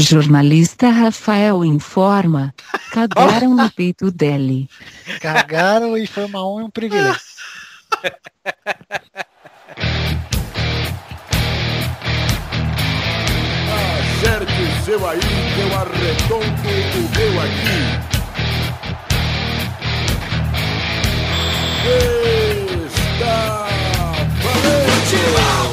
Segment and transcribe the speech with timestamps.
[0.00, 2.54] Jornalista Rafael informa.
[2.92, 4.68] Cagaram no peito dele.
[5.20, 7.20] Cagaram e foi uma honra e um privilégio.
[14.20, 16.44] Acerte o seu aí, que eu arredondo
[16.96, 18.10] o meu aqui.
[23.16, 23.59] Está!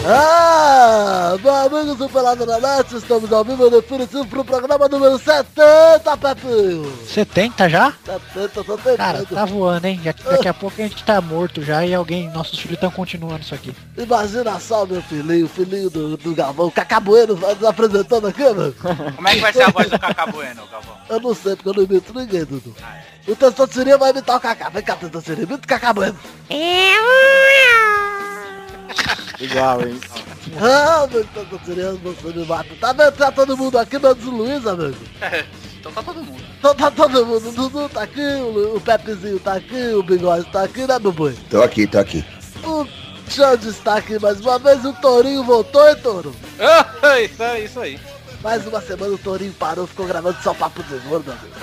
[0.10, 5.20] Ah, meus amigos do Pelado na Net, estamos ao vivo no definitivo pro programa número
[5.20, 6.98] 70, Pepinho.
[7.06, 7.94] 70 já?
[8.06, 8.98] 70, tô tentando.
[8.98, 10.00] Cara, tá voando, hein?
[10.02, 13.42] Já, daqui a pouco a gente tá morto já e alguém, nossos filhos estão continuando
[13.42, 13.76] isso aqui.
[13.98, 18.74] Imagina só, meu filhinho, o filhinho do, do Galvão, Cacabueno, nos apresentando aqui, mano.
[19.14, 20.96] Como é que vai ser a voz do Cacá Bueno, Galvão?
[21.10, 22.74] Eu não sei, porque eu não imito ninguém, Dudu.
[23.28, 24.70] O Testosterinha vai imitar o Cacá.
[24.70, 26.18] Vem cá, Testosterinha, imita o Cacabueno.
[29.40, 30.00] Igual, hein?
[30.60, 32.70] Ah, meu Testosterinha, você me mata.
[32.80, 33.12] Tá vendo?
[33.12, 34.98] Tá todo mundo aqui, menos o Luiz, amigo.
[35.80, 36.44] Então tá todo mundo.
[36.58, 37.50] Então tá todo mundo.
[37.50, 41.12] O Dudu tá aqui, o, o Pepezinho tá aqui, o Bigode tá aqui, né, meu
[41.12, 41.38] boi?
[41.50, 42.26] Tô aqui, tô aqui.
[42.64, 42.88] O
[43.30, 46.36] Xande está aqui mais uma vez e o Tourinho voltou, hein, Touro?
[46.60, 48.00] Ah, isso, aí, isso aí.
[48.42, 51.56] Mais uma semana o Tourinho parou, ficou gravando só papo de gordo, meu amigo.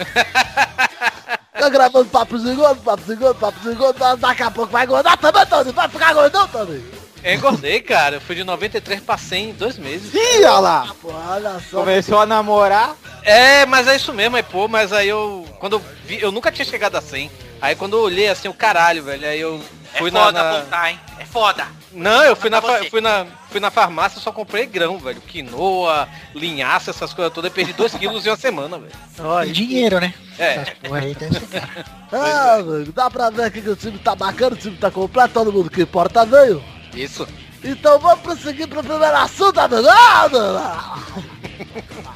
[1.55, 4.73] Ficou gravando papo de gordo, papo de gordo, papo de gordo, mas daqui a pouco
[4.73, 5.75] vai engordar também, Tourinho.
[5.75, 7.04] Vai ficar gordão também.
[7.25, 8.17] Eu engordei, cara.
[8.17, 10.13] Eu fui de 93 pra 100 em dois meses.
[10.13, 10.95] Ih, olha lá!
[11.01, 11.81] Pô, olha só.
[11.81, 12.95] Começou a namorar.
[13.23, 15.47] É, mas é isso mesmo, aí pô, mas aí eu.
[15.59, 17.31] Quando eu vi, eu nunca tinha chegado a 100.
[17.63, 19.59] Aí quando eu olhei assim, o caralho, velho, aí eu
[19.95, 20.43] É fui foda na.
[20.43, 21.01] na- voltar, hein?
[21.19, 21.67] É foda.
[21.91, 25.21] Não, eu fui na, fa- fui na fui na farmácia, só comprei grão, velho.
[25.23, 27.49] Quinoa, linhaça, essas coisas todas.
[27.51, 28.93] Eu perdi 2 quilos em uma semana, velho.
[29.21, 30.13] Olha, dinheiro, né?
[30.39, 30.65] É.
[30.93, 31.69] Aí tem cara.
[32.13, 35.35] Ah, amigo, dá pra ver aqui que o time tá bacana, o time tá completo,
[35.35, 36.63] todo mundo que importa veio.
[36.95, 37.27] Isso.
[37.63, 39.55] Então vamos prosseguir pro primeiro assunto.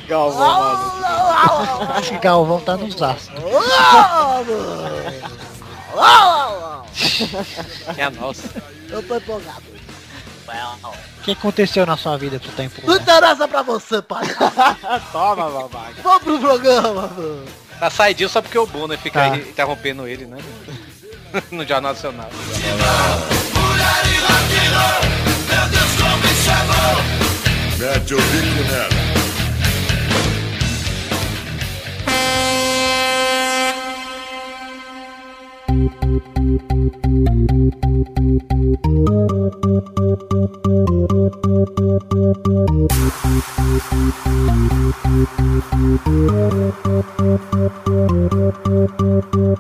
[0.09, 1.93] Galvão, mano.
[1.95, 2.97] Acho que Galvão tá nos.
[3.03, 3.17] Ah,
[7.97, 8.49] É a nossa.
[8.89, 9.63] Eu tô empolgado.
[11.19, 12.81] O que aconteceu na sua vida pro tempo?
[12.87, 14.25] Não interessa pra você, pai.
[15.13, 15.95] Toma, babaca.
[16.03, 17.45] Vamos pro programa, mano.
[17.79, 19.33] Tá saidinho só porque o Bono fica Tá.
[19.35, 20.39] aí interrompendo ele, né?
[21.53, 22.31] no Jornal Nacional.
[27.79, 29.18] Mete o bico nela.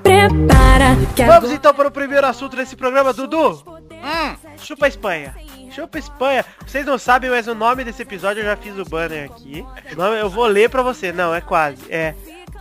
[0.02, 3.62] Prepara que Vamos então para o primeiro assunto desse programa, Dudu.
[3.68, 5.34] Hum, Chupa a Espanha.
[5.70, 6.44] Chupa a Espanha.
[6.66, 9.64] Vocês não sabem, mas o nome desse episódio eu já fiz o banner aqui.
[9.96, 11.12] Nome, eu vou ler pra você.
[11.12, 11.84] Não, é quase.
[11.88, 12.14] É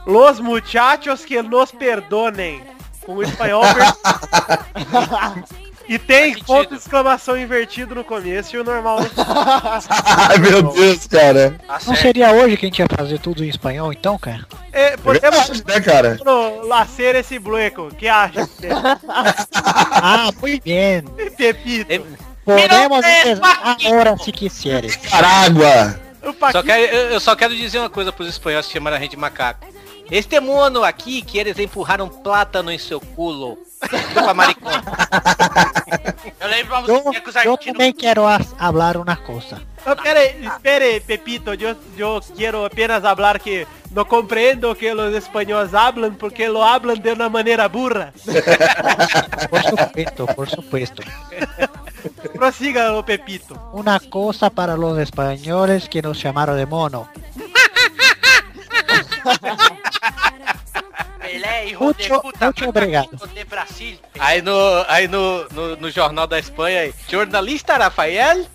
[0.06, 2.77] Los Muchachos que nos perdonem.
[3.08, 3.64] Com o espanhol.
[5.88, 6.76] e tem Faz ponto sentido.
[6.76, 9.08] de exclamação invertido no começo e o normal no
[10.30, 11.56] Ai, meu Deus, cara.
[11.66, 14.46] tá Não seria hoje que a gente ia fazer tudo em espanhol, então, cara?
[14.74, 16.20] É, É podemos verdade, né, cara?
[16.66, 17.88] lacer esse bloco.
[17.96, 18.48] que acha?
[20.00, 21.02] Ah, muito bem.
[21.38, 22.06] Pepito.
[22.46, 24.96] Podemos empezar agora se quiseres.
[24.98, 26.00] Caragua!
[26.52, 29.12] Só quero, eu eu só quero dizer uma coisa pros espanhóis que chamaram a gente
[29.12, 29.66] de macaco.
[30.10, 33.58] Este mono aqui que eles empurraram plátano em seu culo.
[34.14, 34.72] Chupa maricón.
[36.40, 37.78] Eu lembro uma Eu, música que os eu argentinos...
[37.78, 38.24] também quero
[38.58, 39.62] falar uma coisa.
[39.86, 45.74] No, espere, espere, Pepito, yo, yo quiero apenas hablar que no comprendo que los españoles
[45.74, 48.12] hablan porque lo hablan de una manera burra.
[49.50, 51.04] Por supuesto, por supuesto.
[52.34, 53.70] Prosiga, o Pepito.
[53.74, 57.10] Una cosa para los españoles que nos llamaron de mono.
[61.42, 61.78] Pelé,
[62.22, 63.10] puta, mucho obrigado.
[63.48, 64.00] Brasil.
[64.20, 68.48] Aí no, aí no, no, no jornal da Espanha, aí, jornalista Rafael,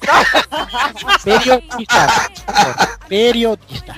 [1.24, 2.06] Periodista.
[3.08, 3.96] Periodista.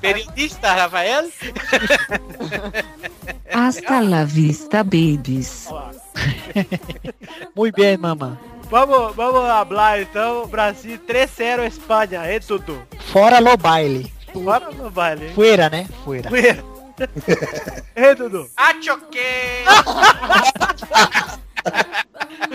[0.00, 1.30] periodista Rafael,
[3.52, 5.68] Hasta la vista, babies.
[7.54, 8.38] Muy bien, mamá.
[8.68, 12.82] Vamos, vamos hablar então, Brasil 3-0 Espanha, é tudo.
[13.12, 14.12] Fora lo baile.
[14.34, 15.30] Bora no baile.
[15.30, 15.86] Fuera, né?
[16.04, 16.28] Fuera.
[16.28, 16.75] Fuera.
[17.94, 18.48] É, Dudu.
[18.56, 19.64] Acho que...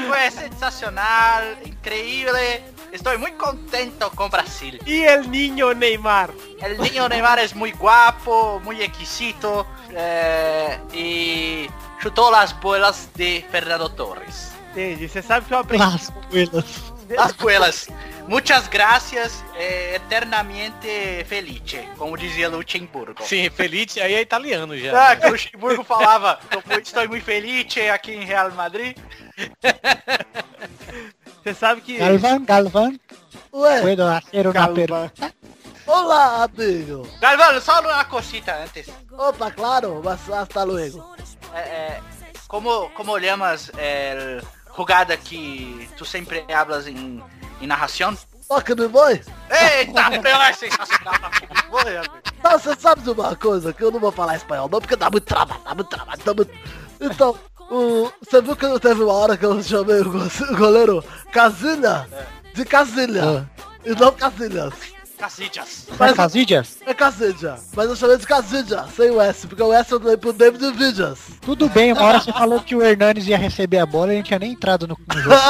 [0.07, 2.63] Fue sensacional, increíble.
[2.91, 4.79] Estoy muy contento con Brasil.
[4.85, 6.31] E el niño Neymar.
[6.61, 11.69] El niño Neymar es muy guapo, muy exquisito eh, y
[12.01, 14.51] chutó las bolas de Fernando Torres.
[14.71, 15.07] Entendi.
[15.07, 15.83] Você sabe que eu aprendi.
[15.83, 16.90] Las buenas.
[17.15, 17.87] Las Buelas.
[18.27, 23.23] Muitas gracias, eh, eternamente felice, como dizia Luxemburgo.
[23.25, 25.11] Sim, Felice aí é italiano já.
[25.11, 28.95] Ah, que o Luxemburgo falava, "Eu fui- estou muito felice aqui em Real Madrid.
[31.43, 31.97] Você sabe que.
[31.97, 32.99] Galvan, Galvan,
[33.51, 34.73] Ué, puedo hacer una Galvan.
[34.73, 35.33] pregunta?
[35.87, 37.07] olá, amigo.
[37.19, 38.87] Galvão, só uma cosita antes.
[39.11, 41.15] Opa, claro, mas hasta luego.
[41.55, 41.99] Eh, eh,
[42.47, 44.41] como, como llamas el
[44.75, 47.23] jugada que tu sempre hablas em,
[47.61, 48.17] em narração?
[48.47, 49.21] Toca no boi?
[49.49, 51.13] Eita, meu, é sensacional.
[52.43, 55.09] Não, você sabe de uma coisa que eu não vou falar espanhol não, porque dá
[55.09, 56.51] muito trabalho, dá muito trabalho, dá muito...
[56.99, 57.37] Então,
[57.69, 58.11] o...
[58.21, 60.19] você viu que teve uma hora que eu chamei o, go-
[60.51, 62.07] o goleiro Casilha
[62.53, 63.49] de Casilha
[63.85, 64.73] e não Casilhas.
[65.21, 65.87] Casillas.
[65.99, 66.77] Mas Casillas?
[66.83, 70.17] é Casilha, mas eu chamei de Casilha, sem o S, porque o S eu dei
[70.17, 71.19] pro David Vidias.
[71.41, 74.15] Tudo bem, uma hora você falou que o Hernanes ia receber a bola e a
[74.15, 75.35] gente tinha nem entrado no, no jogo.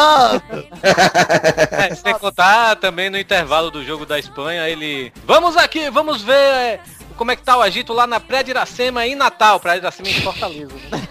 [1.72, 5.14] É, sem contar também no intervalo do jogo da Espanha, ele...
[5.26, 6.80] Vamos aqui, vamos ver é,
[7.16, 9.60] como é que tá o agito lá na Praia de Iracema em Natal.
[9.60, 10.74] Praia de Iracema em Fortaleza.
[10.74, 11.02] Né?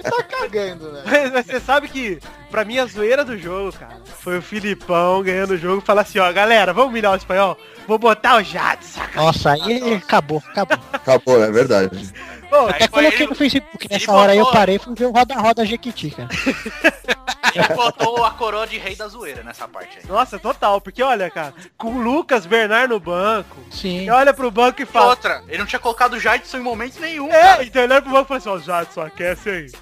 [0.50, 1.02] Cagando, né?
[1.04, 2.18] Mas, mas você sabe que,
[2.50, 6.02] pra mim, a zoeira do jogo, cara, foi o Filipão ganhando o jogo e falar
[6.02, 7.56] assim, ó, galera, vamos humilhar o espanhol?
[7.86, 9.00] Vou botar o Jadson.
[9.14, 10.78] Nossa, aí acabou, acabou.
[10.92, 12.12] Acabou, é verdade.
[12.50, 14.94] Ô, Aí Até coloquei ele- no Facebook nessa hora aí eu botou- parei e fui
[14.94, 16.28] ver o Roda Roda Jequiti, cara.
[17.52, 20.06] Ele botou a coroa de rei da zoeira nessa parte aí.
[20.06, 24.02] Nossa, total, porque olha, cara, com o Lucas Bernard no banco, Sim.
[24.02, 26.62] ele olha pro banco e E fala, outra, ele não tinha colocado o Jadson em
[26.62, 27.60] momento nenhum, cara.
[27.60, 29.72] É, então ele olha pro banco e fala assim, ó, Jadson, aquece aí.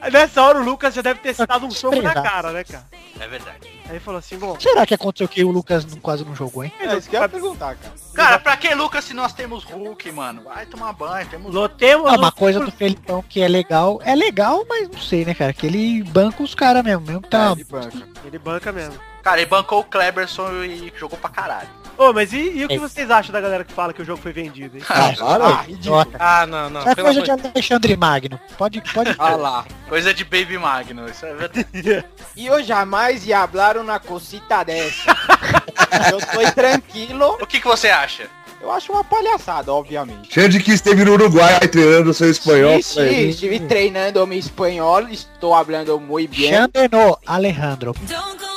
[0.00, 2.84] Aí Nessa hora o Lucas já deve ter dado um soco na cara, né, cara?
[3.18, 3.73] É verdade.
[3.84, 6.64] Aí ele falou assim, bom, Será que aconteceu que o Lucas não- quase não jogou,
[6.64, 6.72] hein?
[6.80, 7.94] É isso que eu ia perguntar, cara.
[8.14, 10.42] Cara, pra que Lucas se nós temos Hulk, mano?
[10.44, 14.00] Vai tomar banho, temos Lô, temos Ah, uma um- coisa do Felipão que é legal,
[14.02, 15.52] é legal, mas não sei, né, cara?
[15.52, 17.48] Que ele banca os caras mesmo, mesmo que tá...
[17.48, 18.08] É, ele banca.
[18.24, 18.98] Ele banca mesmo.
[19.22, 21.68] Cara, ele bancou o Kleberson e jogou pra caralho.
[21.96, 22.78] Ô, mas e, e o que É.
[22.78, 24.82] vocês acham da galera que fala que o jogo foi vendido, hein?
[24.88, 25.64] Ah, Para.
[25.68, 26.16] idiota.
[26.18, 26.80] Ah, não, não.
[26.82, 28.40] É pelo coisa de Alexandre Magno.
[28.58, 29.14] Pode, pode.
[29.18, 29.64] Ah lá.
[29.88, 31.66] Coisa de Baby Magno, isso é verdade.
[32.36, 35.16] E eu jamais ia hablar uma cosita dessa.
[36.10, 37.38] eu tô tranquilo.
[37.40, 38.28] O que, que você acha?
[38.60, 40.32] Eu acho uma palhaçada, obviamente.
[40.32, 42.82] Xande que esteve no Uruguai treinando seu espanhol.
[42.82, 46.48] Sim, sim, estive treinando meu espanhol, estou falando muito bem.
[46.50, 47.94] Xandeno Alejandro.
[48.06, 48.53] Tranquilo,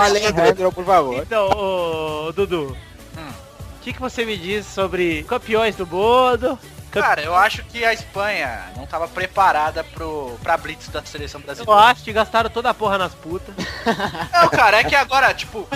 [0.00, 1.16] Alejandro, por favor.
[1.22, 2.76] Então, ô, Dudu,
[3.16, 6.58] o que, que você me diz sobre campeões do mundo?
[6.90, 11.40] Campe- Cara, eu acho que a Espanha não tava preparada pro, pra Blitz da seleção
[11.40, 11.80] Eu brasileira.
[11.86, 13.54] acho que gastaram toda a porra nas putas.
[14.32, 15.66] Não, cara, é que agora, tipo,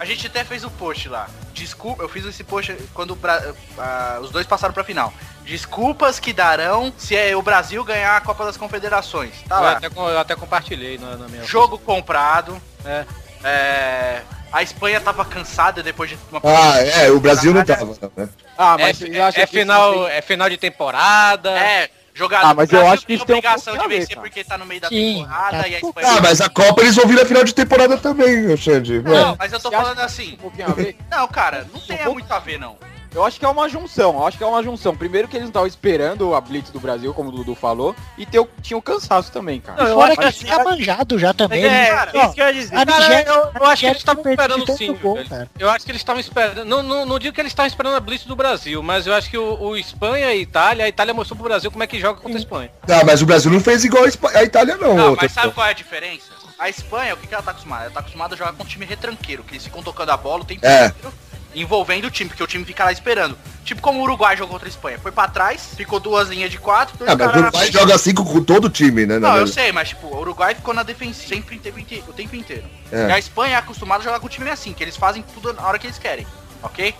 [0.00, 1.28] a gente até fez o post lá.
[1.52, 5.12] Desculpa, eu fiz esse post quando Bra- ah, os dois passaram pra final.
[5.44, 9.34] Desculpas que darão se é o Brasil ganhar a Copa das Confederações.
[9.48, 9.72] Tá Eu lá.
[9.72, 11.44] até, eu até compartilhei na, na minha...
[11.44, 12.60] Jogo comprado.
[12.84, 13.04] É.
[13.44, 18.28] É, A Espanha tava cansada depois de uma Ah, é, o Brasil não tava, né?
[18.56, 21.50] Ah, É, mas acham é que final, é final de temporada.
[21.50, 22.46] É, jogador.
[22.48, 24.26] Ah, mas eu acho que isso tem um obrigação pouquinho de vencer cara.
[24.28, 25.68] porque tá no meio da Sim, temporada tá.
[25.68, 26.08] e a Espanha.
[26.08, 29.02] Ah, mas a Copa eles vão vir na final de temporada também, Xande.
[29.02, 30.38] Não, mas eu tô falando que assim.
[30.42, 30.94] um?
[31.10, 32.78] Não, cara, não tem muito a ver, não.
[33.14, 34.96] Eu acho que é uma junção, eu acho que é uma junção.
[34.96, 38.26] Primeiro que eles não estavam esperando a Blitz do Brasil, como o Dudu falou, e
[38.26, 39.80] ter, o- tinha o cansaço também, cara.
[39.82, 41.64] Não, eu Fora acho que assim, é manjado já também.
[41.64, 42.74] é, Ele- ó, isso que eu ia dizer.
[42.74, 44.94] Cara, Nigéria, eu, eu acho que eles estavam esperando sim.
[45.28, 45.48] cara.
[45.58, 46.64] Eu acho que eles estavam esperando.
[46.64, 49.30] Não, não, não digo que eles estavam esperando a Blitz do Brasil, mas eu acho
[49.30, 52.20] que o, o Espanha e Itália, a Itália mostrou pro Brasil como é que joga
[52.20, 52.70] contra a Espanha.
[52.88, 54.04] Ah, mas o Brasil não fez igual
[54.34, 54.94] a Itália, não.
[54.96, 56.34] Não, mas sabe qual é a diferença?
[56.58, 57.84] A Espanha, o que, que ela tá acostumada?
[57.84, 60.42] Ela tá acostumada a jogar com um time retranqueiro, que eles ficam tocando a bola
[60.42, 60.86] o tempo É.
[60.86, 61.12] inteiro,
[61.54, 63.36] envolvendo o time, porque o time fica lá esperando.
[63.64, 64.98] Tipo como o Uruguai jogou contra a Espanha.
[64.98, 68.14] Foi pra trás, ficou duas linhas de quatro, dois Ah, mas o Uruguai joga assim
[68.14, 69.18] com, todo o time, né?
[69.18, 72.04] Não, eu sei, mas tipo, o Uruguai ficou na defensiva sempre o tempo inteiro.
[72.08, 72.64] O tempo inteiro.
[72.92, 73.08] É.
[73.08, 75.52] E a Espanha é acostumada a jogar com o time assim, que eles fazem tudo
[75.52, 76.26] na hora que eles querem,
[76.62, 76.94] ok?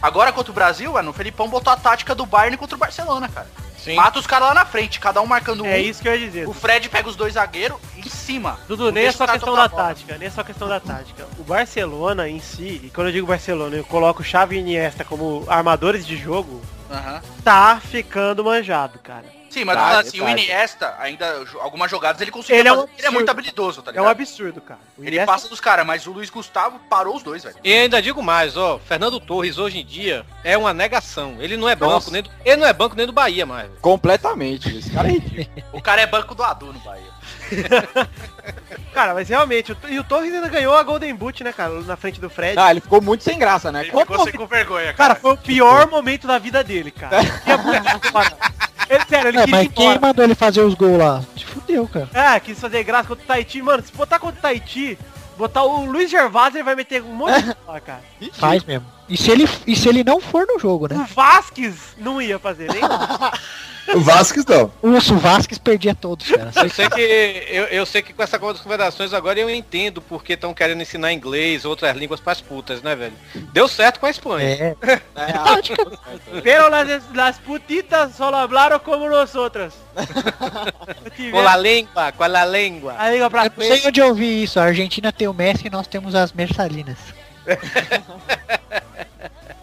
[0.00, 3.28] Agora contra o Brasil, mano, o Felipão botou a tática do Bayern contra o Barcelona,
[3.28, 3.48] cara.
[3.78, 3.94] Sim.
[3.94, 5.66] Mata os caras lá na frente, cada um marcando um.
[5.66, 6.48] É isso que eu ia dizer.
[6.48, 8.58] O Fred pega os dois zagueiros em cima.
[8.66, 11.26] Dudu, nem é só questão da tática, nem é só questão da tática.
[11.38, 15.44] O Barcelona em si, e quando eu digo Barcelona, eu coloco Xavi e Iniesta como
[15.48, 16.60] armadores de jogo,
[17.44, 19.37] tá ficando manjado, cara.
[19.50, 20.42] Sim, mas Tá, assim, o verdade.
[20.44, 22.90] Iniesta, ainda algumas jogadas ele conseguiu Ele é um fazer.
[22.98, 24.06] ele é muito habilidoso, tá É ligado?
[24.06, 24.80] um absurdo, cara.
[24.96, 27.56] O Ele Iniesta- passa dos caras, mas o Luiz Gustavo parou os dois, velho.
[27.64, 31.36] E ainda digo mais, ó, Fernando Torres hoje em dia é uma negação.
[31.40, 32.10] Ele não é banco Nossa.
[32.10, 33.68] nem do, ele não é banco nem do Bahia mais.
[33.68, 33.80] velho.
[33.80, 35.48] Completamente, esse cara é ridículo.
[35.72, 37.18] O cara é banco do Adu no Bahia.
[38.92, 41.96] Cara, mas realmente, o- e o Torres ainda ganhou a Golden Boot, né, cara, na
[41.96, 42.58] frente do Fred.
[42.58, 43.82] Ah, ele ficou muito sem graça, né?
[43.82, 45.20] Ele Como- ficou sem com vergonha, Cara, cara.
[45.20, 47.18] foi o pior momento da vida dele, cara.
[48.88, 48.94] É.
[48.96, 50.00] É sério, ele É, quis ir mas quem embora.
[50.00, 51.22] mandou ele fazer os gols lá?
[51.36, 52.08] Se fudeu, cara.
[52.14, 53.60] Ah, quis fazer graça contra o Tahiti.
[53.62, 54.98] Mano, se botar contra o Tahiti,
[55.36, 58.00] botar o Luiz Gervásio, ele vai meter um monte de bola, cara.
[58.32, 58.86] Faz mesmo.
[59.08, 61.08] E se ele, e se ele não for no jogo, O né?
[61.14, 62.82] Vasquez não ia fazer nem
[63.94, 64.70] O Vasquez não.
[64.82, 66.52] O Urso Vasquez perdia todos, cara.
[66.56, 67.00] Eu sei que
[67.48, 71.64] eu, eu sei que com essa Confederações agora eu entendo porque estão querendo ensinar inglês,
[71.64, 73.14] outras línguas pras putas, né, velho?
[73.52, 74.46] Deu certo com a Espanha.
[74.46, 74.76] É.
[75.18, 79.74] É, Pero las, las putitas solo hablaron como nosotras.
[81.32, 82.94] Com a língua, com a língua.
[82.96, 84.60] A língua pra Eu não sei onde eu vi isso.
[84.60, 86.98] A Argentina tem o Messi e nós temos as Mersalinas.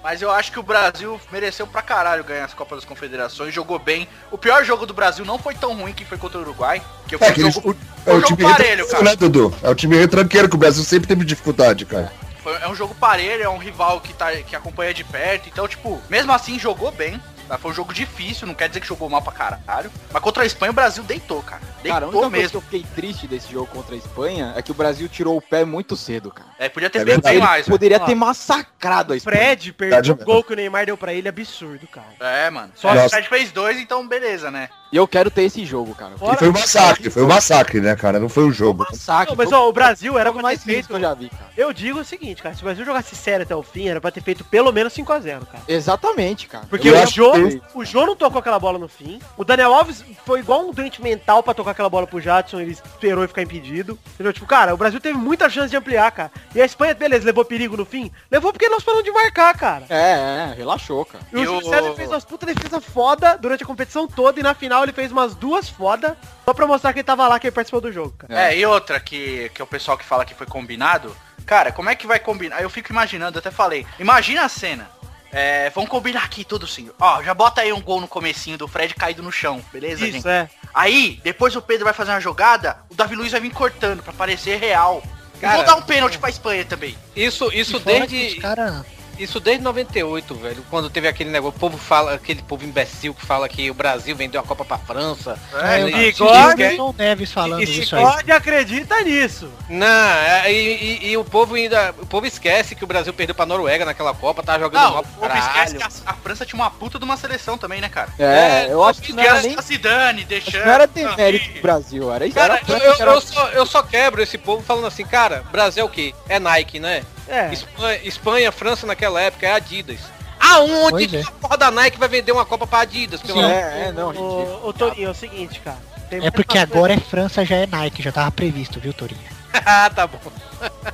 [0.05, 3.79] Mas eu acho que o Brasil mereceu pra caralho ganhar as Copas das Confederações, jogou
[3.79, 4.07] bem.
[4.29, 7.15] O pior jogo do Brasil não foi tão ruim que foi contra o Uruguai, que
[7.15, 7.75] É, foi um aquele, jogo, o,
[8.07, 9.03] é um o jogo time parelho, cara.
[9.03, 9.51] né, Dudu?
[9.63, 12.13] É o time retranqueiro que o Brasil sempre teve dificuldade, cara.
[12.61, 15.49] É um jogo parelho, é um rival que, tá, que acompanha de perto.
[15.49, 17.19] Então, tipo, mesmo assim jogou bem.
[17.45, 17.57] Tá?
[17.57, 19.91] Foi um jogo difícil, não quer dizer que jogou mal pra caralho.
[20.11, 21.61] Mas contra a Espanha o Brasil deitou, cara.
[21.81, 22.57] Deitou Cara, a única coisa que mesmo.
[22.57, 25.63] eu fiquei triste desse jogo contra a Espanha é que o Brasil tirou o pé
[25.63, 26.49] muito cedo, cara.
[26.57, 27.67] É, podia ter É feito bem mais.
[27.67, 28.05] Poderia Ó.
[28.05, 29.37] ter massacrado a Espanha.
[29.37, 32.07] Fred perdeu o gol que o Neymar deu pra ele, absurdo, cara.
[32.19, 32.71] É, mano.
[32.75, 33.07] Só Nossa.
[33.07, 34.69] o Fred fez dois, então beleza, né?
[34.91, 36.13] E eu quero ter esse jogo, cara.
[36.15, 38.19] E foi um massacre, foi um massacre, né, cara?
[38.19, 38.85] Não foi um jogo.
[38.89, 39.31] Massacre.
[39.31, 41.49] Não, mas ó, o Brasil era o mais feito que eu já vi, cara.
[41.57, 44.11] Eu digo o seguinte, cara, se o Brasil jogasse sério até o fim, era pra
[44.11, 45.63] ter feito pelo menos 5x0, cara.
[45.67, 46.65] Exatamente, cara.
[46.69, 49.19] Porque Eu o Jô, que- o Jô não tocou aquela bola no fim.
[49.35, 52.71] O Daniel Alves foi igual um doente mental pra tocar aquela bola pro Jadson, ele
[52.71, 53.99] esperou e ficar impedido.
[54.13, 54.31] Entendeu?
[54.31, 56.31] Tipo, cara, o Brasil teve muita chance de ampliar, cara.
[56.53, 58.11] E a Espanha, beleza, levou perigo no fim?
[58.31, 59.85] Levou porque nós paramos de marcar, cara.
[59.89, 61.23] É, é, relaxou, cara.
[61.33, 64.39] E o E Júlio o- César fez umas puta defesa foda durante a competição toda
[64.39, 67.39] e na final ele fez umas duas foda só pra mostrar que ele tava lá,
[67.39, 68.47] que ele participou do jogo, cara.
[68.47, 71.15] É, e outra que, que o pessoal que fala que foi combinado.
[71.45, 72.61] Cara, como é que vai combinar?
[72.61, 73.85] Eu fico imaginando, eu até falei.
[73.99, 74.89] Imagina a cena.
[75.31, 76.89] É, vamos combinar aqui tudo sim.
[76.99, 80.19] Ó, já bota aí um gol no comecinho do Fred caído no chão, beleza, gente?
[80.19, 80.49] Isso, é.
[80.73, 84.13] Aí, depois o Pedro vai fazer uma jogada, o Davi Luiz vai vir cortando pra
[84.13, 85.03] parecer real.
[85.41, 86.97] Cara, e vou dar um pênalti pra Espanha também.
[87.13, 88.27] Isso, isso desde.
[88.27, 88.85] os cara...
[89.17, 90.65] Isso desde 98, velho.
[90.69, 94.15] Quando teve aquele negócio, o povo fala, aquele povo imbecil que fala que o Brasil
[94.15, 95.37] vendeu a Copa pra França.
[95.61, 98.03] É, eu vi bigode- o Milton Neves falando E isso aí.
[98.03, 99.49] pode acredita nisso.
[99.69, 101.93] Não, é, e, e- e o povo ainda.
[102.01, 105.01] O povo esquece que o Brasil perdeu pra Noruega naquela Copa, tava jogando Não, mal
[105.01, 107.89] o povo esquece que a, a França tinha uma puta de uma seleção também, né,
[107.89, 108.09] cara?
[108.19, 109.55] É, É, eu acho que não era nem...
[109.61, 110.65] Zidane, deixando.
[110.65, 112.35] não era ter mérito do Brasil, era isso.
[112.35, 115.05] Cara, era eu, França eu, era- eu só, eu só quebro esse povo falando assim,
[115.05, 116.13] cara, Brasil é o quê?
[116.29, 117.03] É Nike, né?
[117.27, 117.51] É.
[117.53, 119.99] Espanha, Espanha, França naquela época é Adidas.
[120.39, 121.21] Aonde que é.
[121.21, 123.21] a porra da Nike vai vender uma Copa pra Adidas?
[123.21, 124.61] Pelo de É, é, não, ridículo.
[124.63, 125.77] Ô, ô Torinho, é o seguinte, cara.
[126.09, 129.19] Tem É porque agora é França, já é Nike, já tava previsto, viu, Torinho?
[129.65, 130.19] Ah, tá bom.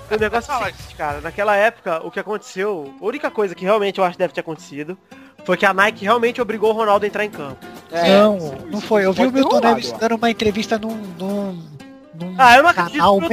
[0.09, 3.65] O negócio é o seguinte, cara, naquela época, o que aconteceu, a única coisa que
[3.65, 4.97] realmente eu acho que deve ter acontecido,
[5.43, 7.65] foi que a Nike realmente obrigou o Ronaldo a entrar em campo.
[7.91, 9.05] É, não, isso- não isso foi.
[9.05, 11.67] Eu vi o Milton Neves dando uma entrevista num, num,
[12.13, 13.27] num Ah, eu não acredito canal no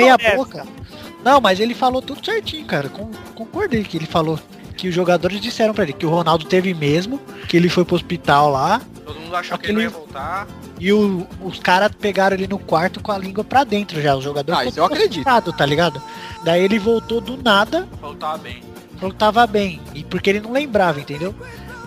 [1.25, 2.88] Não, mas ele falou tudo certinho, cara.
[2.88, 4.38] Com, concordei que ele falou
[4.76, 7.96] que os jogadores disseram pra ele que o Ronaldo teve mesmo, que ele foi pro
[7.96, 10.46] hospital lá, Todo mundo achou que ele Aquele- ia voltar.
[10.78, 14.14] e o- os caras pegaram ele no quarto com a língua pra dentro já.
[14.14, 15.25] O jogador Ah, isso eu acredito.
[15.56, 16.00] tá ligado?
[16.44, 18.62] Daí ele voltou do nada, Voltava bem.
[18.96, 19.80] falou que tava bem.
[19.94, 21.34] E porque ele não lembrava, entendeu?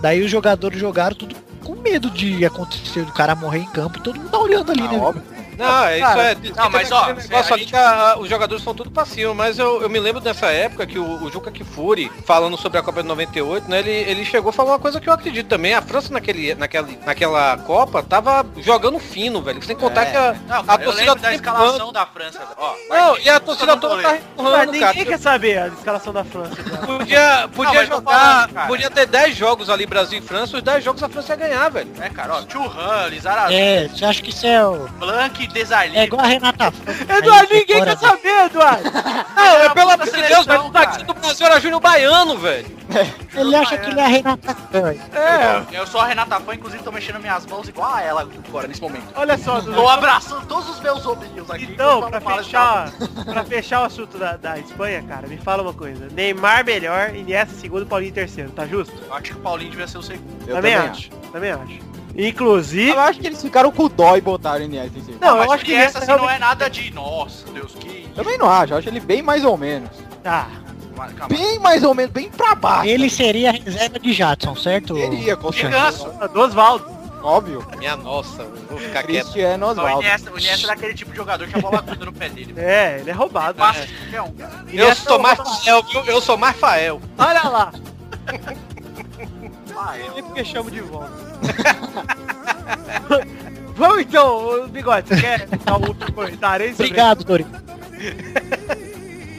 [0.01, 4.01] Daí os jogadores jogaram tudo com medo de acontecer do cara morrer em campo.
[4.01, 4.97] Todo mundo tá olhando ali, Ah, né?
[4.99, 5.23] óbvio.
[5.61, 6.35] Não, é isso Cara, é.
[6.55, 9.81] não, mas, ó, negócio a ali que a- os jogadores são tudo passivo, mas eu,
[9.81, 13.07] eu me lembro dessa época que o, o Juca Kifuri, falando sobre a Copa de
[13.07, 15.73] 98, né, ele, ele chegou a falar uma coisa que eu acredito também.
[15.73, 19.61] A França naquele, naquela, naquela Copa tava jogando fino, velho.
[19.63, 20.11] Sem contar É.
[20.11, 22.39] que a, Não, a cara, torcida da escalação da França.
[22.57, 24.17] Ó, Não, e a torcida toda tá
[24.65, 24.93] ninguém cara.
[25.05, 26.55] quer saber a escalação da França.
[26.85, 30.83] Podia, podia tô jogar, falando, podia ter 10 jogos ali, Brasil e França, os 10
[30.83, 31.89] jogos a França ia ganhar, velho.
[31.99, 34.87] É, cara, ó, Churran, Lizarazu, É, você acha que isso é o.
[34.99, 35.97] Blanc, Desailly.
[35.97, 36.73] É igual a Renata.
[37.17, 38.91] Eduardo, ninguém quer saber, Eduardo.
[39.35, 41.03] Não, é pelo amor de Deus, seleção, velho, o cara.
[41.03, 42.81] do Brasil era Júnior Baiano, velho.
[43.33, 44.93] Ele acha que ele é a Renata Fã.
[44.93, 48.67] É, Eu sou a Renata Fã, inclusive tô mexendo minhas mãos igual a ela agora,
[48.67, 49.05] nesse momento.
[49.15, 49.61] olha só.
[49.61, 51.63] Tô abraçando todos os meus ovinhos aqui.
[51.63, 52.91] Então, pra fechar,
[53.23, 56.07] pra fechar o assunto da, da Espanha, cara, me fala uma coisa.
[56.11, 58.93] Neymar melhor, Iniesta segundo, Paulinho terceiro, tá justo?
[59.07, 60.45] Eu Acho que o Paulinho devia ser o segundo.
[60.45, 61.09] Eu também, acho.
[61.31, 61.90] Também acho.
[62.15, 62.89] Inclusive...
[62.91, 65.17] Eu acho que eles ficaram com dó e botaram o Iniesta em cima.
[65.21, 66.93] Não, Mas eu acho que essa assim, não é nada de.
[66.93, 68.07] Nossa, Deus, que.
[68.15, 69.89] Também não acho, eu acho ele bem mais ou menos.
[70.25, 70.47] Ah,
[71.17, 71.35] Calma.
[71.35, 72.87] Bem mais ou menos, bem pra baixo.
[72.87, 74.95] Ele seria a reserva de Jadson, certo?
[74.95, 76.09] Seria, com Que certeza.
[76.27, 76.85] do Osvaldo.
[77.23, 77.65] Óbvio.
[77.77, 79.23] Minha nossa, vou ficar quieto.
[79.25, 80.01] Cristiano O Osvaldo.
[80.01, 82.53] Iniesta, o Iniesta é daquele tipo de jogador que a bola gruda no pé dele.
[82.57, 83.53] É, ele é roubado.
[83.53, 84.33] De qualquer um.
[84.71, 85.59] Eu sou é mais roubado.
[85.63, 86.03] Fael, viu?
[86.05, 87.01] Eu sou mais Fael.
[87.17, 87.71] Olha lá.
[89.83, 91.09] Ah, eu- Nem porque chamo de volta.
[93.75, 96.71] Vamos então, Bigode, você quer dar um último comentário aí?
[96.71, 97.49] sobre- Obrigado, Torinho.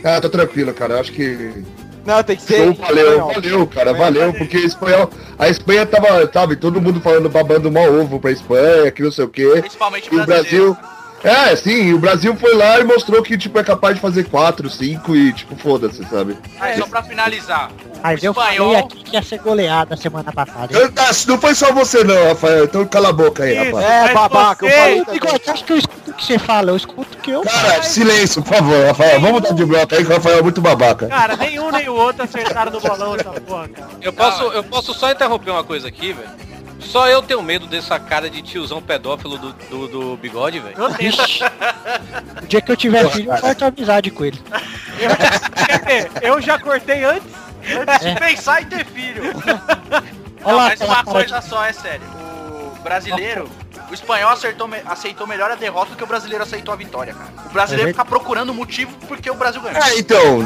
[0.04, 0.94] Ah, tá tranquilo, cara.
[0.94, 1.62] Eu acho que.
[2.04, 2.75] Não, tem que ser.
[2.75, 3.32] valeu, espanhol.
[3.35, 8.18] valeu, cara, valeu, porque espanhol, a Espanha tava, sabe, todo mundo falando, babando mal ovo
[8.18, 9.49] pra Espanha, que não sei o quê.
[9.61, 10.76] Principalmente E o brasileiro.
[11.25, 14.69] É, sim, o Brasil foi lá e mostrou que, tipo, é capaz de fazer 4,
[14.69, 16.37] 5 e, tipo, foda-se, sabe?
[16.61, 17.71] Aí, só pra finalizar.
[18.02, 20.76] Mas eu espanhol- falei aqui que ia ser goleada semana passada.
[20.76, 23.64] Eu- ah, Não foi só você não, Rafael, então cala a boca aí, Isso.
[23.76, 23.85] rapaz.
[23.87, 25.21] É, Mas babaca, eu você- falei Ei, também.
[25.21, 27.67] Bigode, acho que eu escuto o que você fala, eu escuto o que eu falo.
[27.69, 30.61] Cara, silêncio, por favor, Rafael, vamos dar de bloco aí que o Rafael é muito
[30.61, 31.07] babaca.
[31.07, 33.88] Cara, nem um nem o outro acertaram no bolão essa porra, cara.
[34.00, 36.29] Eu posso, eu posso só interromper uma coisa aqui, velho?
[36.83, 40.75] Só eu tenho medo dessa cara de tiozão pedófilo do, do, do bigode, velho.
[40.77, 41.12] Eu tenho.
[42.43, 44.43] O dia que eu tiver filho, eu corto amizade com ele.
[45.67, 47.29] Quer dizer, eu já cortei antes.
[47.89, 49.23] Antes de pensar em ter filho.
[50.45, 52.03] Não, lá mas uma coisa só, é sério.
[52.77, 53.49] O brasileiro,
[53.89, 57.15] o espanhol acertou, me- aceitou melhor a derrota do que o brasileiro aceitou a vitória,
[57.15, 57.31] cara.
[57.47, 59.81] O brasileiro É fica procurando motivo porque o Brasil ganhou.
[59.81, 60.41] É, então,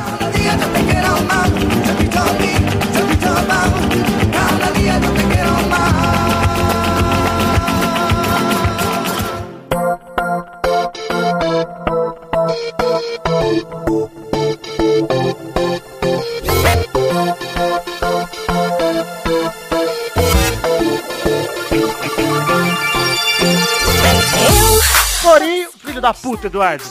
[25.23, 26.85] Torinho, filho da puta, Eduardo.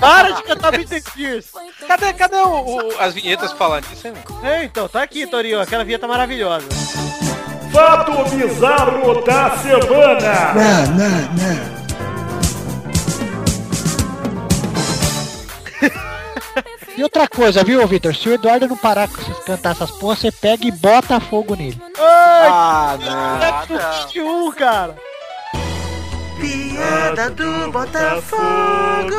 [0.00, 1.46] Para de cantar Britney Spears.
[1.86, 4.08] Cadê, cadê o, o- as vinhetas falando disso?
[4.42, 6.66] É, então, tá aqui, Torinho, aquela vinheta maravilhosa.
[7.72, 10.54] Fato bizarro da semana.
[10.54, 11.77] não, não, não.
[16.96, 18.12] E outra coisa, viu, Vitor?
[18.12, 21.54] Se o Eduardo não parar com essas- cantar essas porra, você pega e bota fogo
[21.54, 21.80] nele.
[21.96, 23.12] Ai, Ah, não.
[23.12, 24.02] Ah, não.
[24.06, 24.96] 21, cara.
[26.40, 29.14] Piada do Botafogo.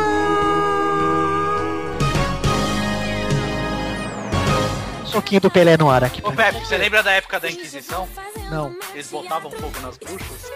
[5.05, 6.21] Soquinho do Pelé no ar aqui.
[6.23, 8.07] Ô Pepe, você lembra da época da Inquisição?
[8.51, 8.75] Não.
[8.93, 10.51] Eles botavam fogo nas bruxas?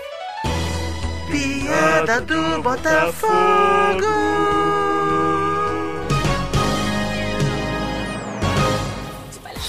[1.31, 4.03] Piada do Botafogo.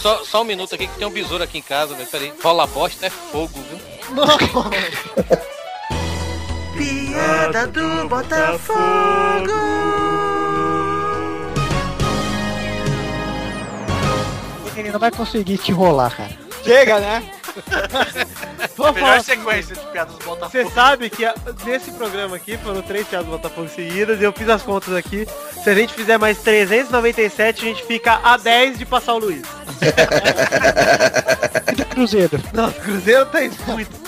[0.04, 2.06] Só, só um minuto aqui que tem um besouro aqui em casa, velho.
[2.06, 2.30] Peraí.
[2.42, 3.78] Rola bosta é fogo, viu?
[6.76, 9.48] Piada do Botafogo.
[14.76, 16.36] Ele não vai conseguir te rolar, cara.
[16.62, 17.30] Chega, né?
[18.76, 19.22] Vamos Melhor falar.
[19.22, 20.70] sequência de piadas do Você Botafogo.
[20.74, 24.48] sabe que a- nesse programa aqui foram três piadas do Botafogo seguidas e eu fiz
[24.50, 25.26] as contas aqui.
[25.64, 29.40] Se a gente fizer mais 397, a gente fica a 10 de passar o Luiz.
[31.72, 32.38] E do Cruzeiro?
[32.52, 34.03] Não, o Cruzeiro tem muito.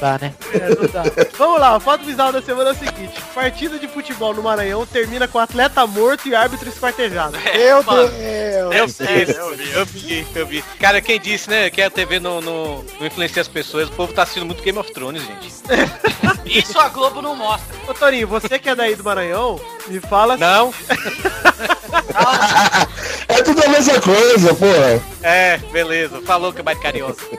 [0.00, 0.32] Dá, né?
[0.52, 1.02] É, não dá.
[1.36, 4.86] Vamos lá, o fato bizarro da semana é o seguinte: partida de futebol no Maranhão
[4.86, 7.36] termina com atleta morto e árbitro esquartejado.
[7.38, 8.08] Meu mano.
[8.08, 8.74] Deus.
[8.74, 10.64] Eu vi, eu vi, eu vi, eu vi.
[10.78, 14.12] Cara, quem disse, né, que a TV não, não, não influencia as pessoas, o povo
[14.12, 15.52] tá assistindo muito Game of Thrones, gente.
[16.46, 17.76] Isso a Globo não mostra.
[17.88, 20.72] Ô Torinho, você que é daí do Maranhão, me fala Não?
[23.28, 25.02] É tudo a mesma coisa, porra.
[25.22, 26.20] É, beleza.
[26.22, 27.22] Falou que é mais carioca.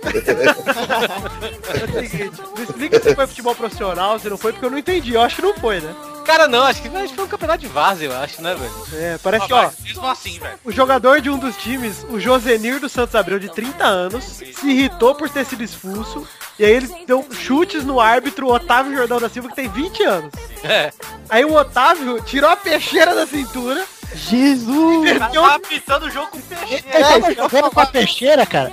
[1.74, 4.78] é o seguinte: me explica se foi futebol profissional, se não foi, porque eu não
[4.78, 5.14] entendi.
[5.14, 5.94] Eu acho que não foi, né?
[6.26, 8.72] Cara, não, acho que, acho que foi um campeonato de vaza, eu acho, né, velho?
[8.94, 10.60] É, parece que, Ah, ó, mas Mesmo assim, velho.
[10.64, 14.46] O jogador de um dos times, o Josenir do Santos Abreu, de 30 anos, se
[14.64, 16.28] irritou por ter sido expulso.
[16.60, 20.04] E aí ele deu chutes no árbitro o Otávio Jordão da Silva, que tem 20
[20.04, 20.32] anos.
[20.64, 20.92] É.
[21.30, 23.84] Aí o Otávio tirou a peixeira da cintura,
[24.14, 25.02] Jesus!
[25.04, 26.84] Meteu, tava apitando o jogo com peixe.
[26.94, 28.72] Ele tava jogando com a peixeira, cara.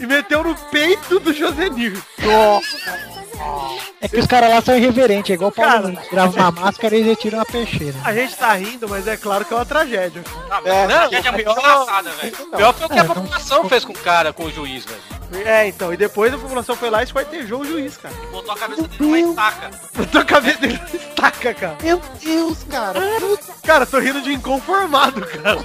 [0.00, 1.96] e meteu no peito do Josenir.
[4.00, 6.06] É que os caras lá são irreverentes, é igual o Paulo Cara.
[6.10, 7.96] Grava uma máscara e eles tiram a peixeira.
[8.04, 10.22] A gente tá rindo, mas é claro que é uma tragédia.
[10.48, 12.36] Mas É, a não, tragédia é muito pior- engraçada, velho.
[12.56, 14.84] Pior foi o que É, a não- população fez com o cara, com o juiz,
[14.84, 15.00] velho.
[15.44, 18.14] É, então, e depois a população foi lá e esquartejou o juiz, cara.
[18.30, 19.70] Botou a cabeça dele numa estaca.
[19.94, 21.76] Botou a cabeça dele na estaca, cara.
[21.82, 23.00] Meu Deus, cara.
[23.64, 25.58] Cara, tô rindo de inconformado, cara.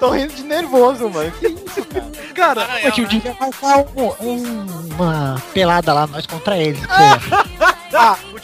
[0.00, 1.30] Tô rindo de nervoso, mano.
[1.32, 2.10] Que isso, cara?
[2.34, 6.80] Cara, Pô, Maranhão, tio, devia marcar um- um- uma pelada lá, nós contra eles.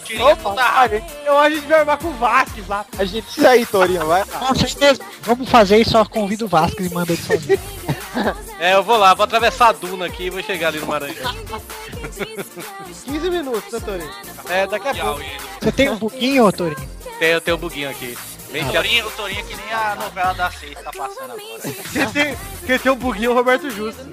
[0.00, 1.02] O tirinho toda raiva.
[1.24, 2.84] eu acho que a gente vai armar com o Vasquez lá.
[2.98, 4.24] A gente isso aí, Torinho, vai.
[4.26, 5.00] Com certeza.
[5.22, 7.60] Vamos fazer e só convida o Vasco e manda ele sozinho.
[8.58, 11.32] É, eu vou lá, vou atravessar a duna aqui e vou chegar ali no Maranhão.
[13.06, 14.10] 15 minutos, né, Torinho?
[14.50, 15.22] É, daqui a pouco.
[15.60, 16.88] Você tem um buquinho, ô Torinho?
[17.18, 18.18] Tem, tem um buguinho aqui.
[18.52, 21.32] Bem O já- Torinho, o Torinho é que nem a novela da Seis tá passando
[21.32, 21.40] agora.
[21.92, 24.04] Quem tem, quem tem um buguinho é o Roberto Justo.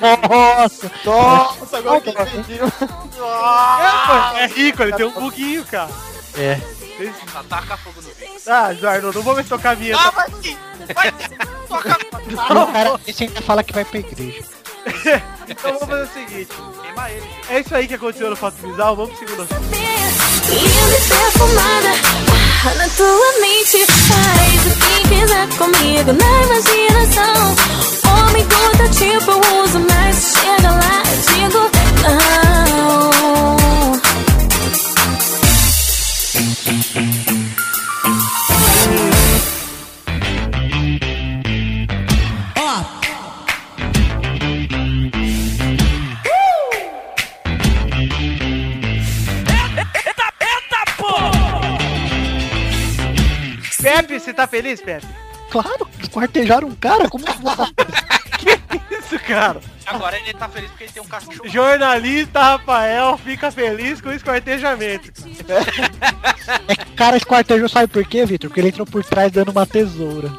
[0.00, 0.90] Nossa!
[1.04, 2.58] Nossa, agora que eu entendi.
[4.38, 5.90] É rico, ele tem um buguinho, cara.
[6.36, 6.60] É.
[7.32, 8.40] Só taca fogo no vídeo.
[8.46, 9.96] Ah, Eduardo, não vou mais tocar a minha.
[9.96, 10.56] Ah, vai sim!
[10.94, 11.12] Vai
[11.66, 14.44] tocar E o cara, esse ainda fala que vai pra igreja.
[15.48, 16.52] Então vamos fazer o seguinte.
[16.82, 17.26] queima ele.
[17.48, 19.62] É isso aí que aconteceu no Fato Bizarro, vamos pro segundo assunto.
[20.52, 20.68] E
[21.08, 21.92] perfumada,
[22.62, 27.56] ah, na tua mente Faz o que quiser comigo na imaginação
[28.28, 31.16] Homem todo tipo eu uso, mas chega lá eu
[31.48, 31.60] digo
[32.02, 32.18] não
[53.90, 55.06] Pepe, você tá feliz, Pepe?
[55.50, 57.52] Claro, esquartejaram um cara, como que vou
[58.88, 59.60] Isso, cara.
[59.84, 61.40] Agora ele tá feliz porque ele tem um cachorro.
[61.46, 65.10] Jornalista Rafael fica feliz com o esquartejamento.
[66.68, 68.48] É que o cara esquartejou, sabe por quê, Vitor?
[68.48, 70.30] Porque ele entrou por trás dando uma tesoura.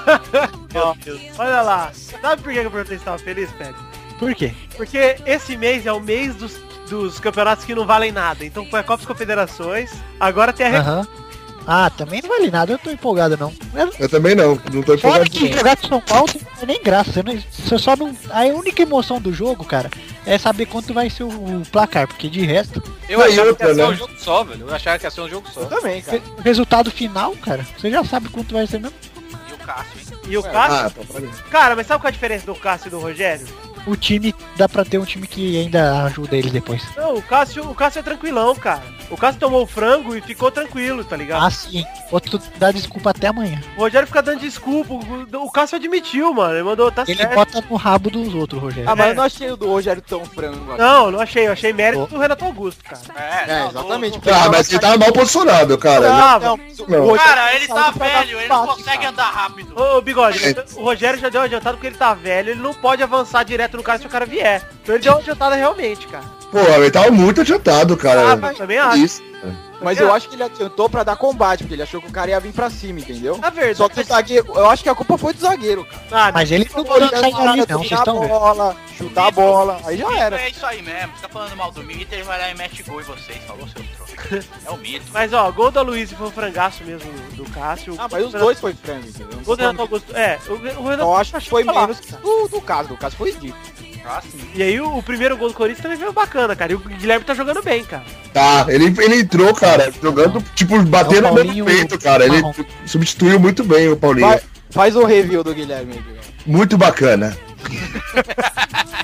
[0.72, 1.20] Meu Deus.
[1.38, 1.92] Olha lá.
[1.92, 3.78] Sabe por que eu perguntei se tava feliz, Pepe?
[4.18, 4.54] Por quê?
[4.74, 6.56] Porque esse mês é o mês dos,
[6.88, 8.42] dos campeonatos que não valem nada.
[8.42, 11.25] Então foi a Copa das Confederações, agora tem a Aham.
[11.66, 13.52] Ah, também não vale nada, eu não tô empolgado não.
[13.98, 15.30] Eu também não, não tô Fora empolgado.
[15.30, 18.16] que jogar com São Paulo não tem nem graça, você, não, você só não.
[18.30, 19.90] A única emoção do jogo, cara,
[20.24, 23.48] é saber quanto vai ser o, o placar, porque de resto, Eu Não, achava que
[23.48, 23.88] outra, ia ser né?
[23.88, 24.68] um jogo só, velho.
[24.68, 25.60] Eu achava que ia ser um jogo só.
[25.62, 26.22] Eu também, cara.
[26.38, 28.96] o resultado final, cara, você já sabe quanto vai ser mesmo.
[29.50, 30.18] E o Cássio, hein?
[30.28, 30.76] E o Cássio?
[30.86, 31.42] Ah, tá.
[31.50, 33.46] Cara, mas sabe qual é a diferença do Cássio e do Rogério?
[33.86, 36.82] O time, dá pra ter um time que ainda ajuda eles depois.
[36.96, 38.82] Não, o Cássio, o Cássio é tranquilão, cara.
[39.08, 41.44] O Cássio tomou o frango e ficou tranquilo, tá ligado?
[41.44, 41.84] Ah, sim.
[42.10, 43.60] Outro dá desculpa até amanhã.
[43.76, 44.92] O Rogério fica dando desculpa.
[45.38, 46.54] O, Cássio admitiu, mano.
[46.54, 47.34] Ele mandou, tá Ele certo.
[47.34, 48.90] bota no rabo dos outros, Rogério.
[48.90, 49.10] Ah, mas É.
[49.10, 50.72] eu não achei o do Rogério tão frango.
[50.72, 50.82] assim.
[50.82, 51.46] Não, não achei.
[51.46, 53.00] Eu achei mérito do Renato Augusto, cara.
[53.14, 54.20] É, É, exatamente.
[54.28, 56.10] Ah, mas ele tava mal posicionado, cara.
[56.12, 56.56] Ah, Não,
[56.88, 57.16] Não.
[57.16, 59.72] Cara, ele tá velho, ele não consegue andar rápido.
[59.80, 60.64] Ô, Bigode, É.
[60.74, 63.75] o Rogério já deu uma adiantada porque ele tá velho, ele não pode avançar direto
[63.76, 64.68] no cara se o cara vier.
[64.82, 66.24] Então ele deu uma adiantada realmente, cara.
[66.50, 68.32] Pô, ele tava muito adiantado, cara.
[68.32, 68.96] Ah, mas também acho.
[68.98, 69.22] Isso.
[69.78, 72.30] Mas eu acho que ele adiantou pra dar combate, porque ele achou que o cara
[72.30, 73.36] ia vir pra cima, entendeu?
[73.36, 76.02] Na verdade, Só que o zagueiro, eu acho que a culpa foi do zagueiro, cara.
[76.28, 78.28] ah, Mas ele não não saiu ali não, vocês a estão vendo.
[78.30, 80.40] bola, chutar a bola, aí já era.
[80.40, 81.12] É isso aí mesmo.
[81.14, 83.38] Você tá falando mal do mito, ele vai lá e mete gol em vocês.
[83.46, 84.05] Falou seu troco.
[84.64, 85.04] É o mito.
[85.12, 87.94] Mas ó, gol da Luiz foi um frangaço mesmo do Cássio.
[87.98, 89.38] Ah, mas os dois foi frango, entendeu?
[89.44, 90.16] Gol do Renato Augusto.
[90.16, 91.82] É, o, o Renato Eu acho que foi falar.
[91.82, 93.60] menos que do, do caso, do caso foi ridículo.
[94.08, 94.22] Ah.
[94.54, 96.72] E aí o, o primeiro gol do Corinthians também veio bacana, cara.
[96.72, 98.04] E o Guilherme tá jogando bem, cara.
[98.32, 102.24] Tá, ele, ele entrou, cara, jogando, tipo, batendo É o no mesmo peito, cara.
[102.24, 102.40] Ele
[102.86, 104.28] substituiu muito bem o Paulinho.
[104.28, 106.20] Vai, faz o review do Guilherme aí, Guilherme.
[106.46, 107.36] Muito bacana.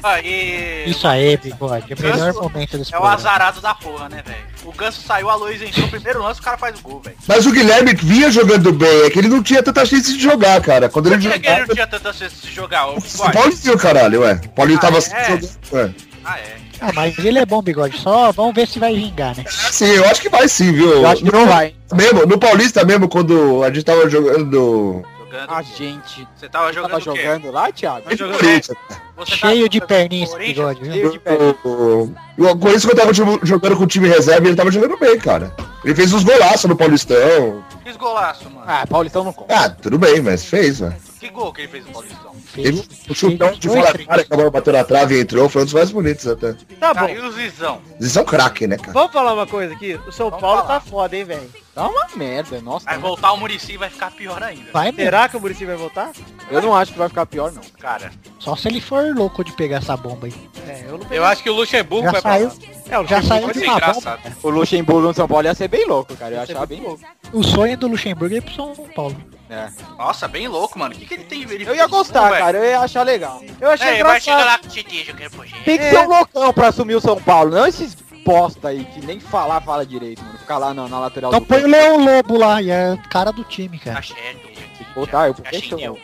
[0.03, 0.85] Aí.
[0.87, 1.87] Isso aí, bigode.
[1.93, 3.15] É o melhor momento desse É o programa.
[3.15, 4.39] azarado da porra, né, velho?
[4.65, 7.17] O Ganso saiu, a Luiz entrou, primeiro lance, o cara faz o gol, velho.
[7.27, 10.61] Mas o Guilherme vinha jogando bem, é que ele não tinha tanta chance de jogar,
[10.61, 10.89] cara.
[10.89, 11.67] Quando ele que que ele jogava.
[11.67, 12.87] não tinha tanta chance de jogar?
[12.89, 13.33] O O Bigode?
[13.33, 14.41] Paulinho, caralho, ué.
[14.45, 15.01] O Paulinho Ah, tava é?
[15.01, 15.51] jogando.
[15.73, 15.91] Ué.
[16.25, 16.57] Ah, é.
[16.81, 17.97] Ah, mas ele é bom, bigode.
[17.99, 19.45] Só vamos ver se vai vingar, né?
[19.49, 20.91] Sim, eu acho que vai sim, viu?
[20.91, 21.75] Eu acho que não vai.
[21.95, 25.05] Mesmo, no Paulista mesmo, quando a gente tava jogando.
[25.33, 25.51] Jogando.
[25.51, 27.23] A gente Você tava jogando tava o quê?
[27.23, 28.03] jogando lá, Thiago?
[28.03, 28.39] Tava jogando-.
[28.43, 30.93] Você tá Cheio de jogando perninha esse bigode, viu?
[30.93, 31.33] Cheio de pé.
[31.65, 34.99] O, o, o Corinthians, quando tava tipo, jogando com o time reserva, ele tava jogando
[34.99, 35.55] bem, cara.
[35.83, 37.65] Ele fez uns golaços no Paulistão.
[37.83, 38.65] Fiz golaço, mano.
[38.67, 39.55] Ah, Paulistão não conta.
[39.55, 40.95] Ah, tudo bem, mas fez, velho.
[41.19, 42.33] Que gol que ele fez no Paulistão?
[42.57, 45.49] Ele, o chutão de fora da área que a bola bateu na trave e entrou,
[45.49, 46.55] foi um dos mais bonitos até.
[46.79, 47.07] Tá bom.
[47.07, 47.81] Ah, e o Zizão?
[48.01, 48.93] São craque, né, cara?
[48.93, 49.99] Vamos falar uma coisa aqui?
[50.07, 50.81] O São Vamos Paulo falar.
[50.81, 51.62] tá foda, hein, velho?
[51.75, 52.85] Tá uma merda, nossa.
[52.85, 54.71] Vai voltar o Murici vai ficar pior ainda.
[54.73, 55.05] Vai mesmo.
[55.05, 56.11] Será que o Muricy vai voltar?
[56.51, 57.63] Eu não acho que vai ficar pior, não.
[57.81, 60.35] Cara, Só se ele for louco de pegar essa bomba aí.
[60.69, 62.55] É, eu não Eu acho que o Luxemburgo Já vai pra saiu, lá.
[62.91, 63.87] É, o já saiu de uma bomba.
[63.91, 64.37] engraçado.
[64.43, 66.33] O Luxemburgo no São Paulo ia ser bem louco, cara.
[66.33, 67.01] Eu ia achar bem louco.
[67.33, 69.17] O sonho do Luxemburgo é ir pro São Paulo.
[69.49, 69.69] É.
[69.99, 70.95] nossa, bem louco, mano.
[70.95, 71.43] O que, que ele tem?
[71.43, 72.57] Ele Eu ia gostar, cara.
[72.59, 73.43] Eu ia achar legal.
[73.61, 74.47] Eu achei É, vai chegar engraçado.
[74.47, 75.65] lá com o Titi, eu quero gente.
[75.65, 75.91] Tem que É.
[75.91, 79.61] ser um loucão pra assumir o São Paulo, não esses bosta aí que nem falar
[79.61, 80.39] fala direito, mano.
[80.39, 83.33] Ficar lá na, na lateral Então do põe o Leão Lobo lá, e é cara
[83.33, 83.97] do time, cara.
[83.97, 84.49] Tá certo.
[84.95, 85.99] botar, eu deixa eu.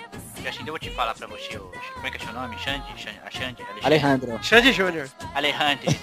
[0.60, 1.58] Eu vou te falar pra você.
[1.58, 2.56] o- Como é que é seu nome?
[2.58, 2.84] Xande?
[2.96, 3.20] Xande?
[3.26, 3.62] A Xande?
[3.62, 3.84] Alexandre?
[3.84, 4.38] Alejandro.
[4.42, 5.08] Xande Júnior.
[5.34, 5.84] Alejandro.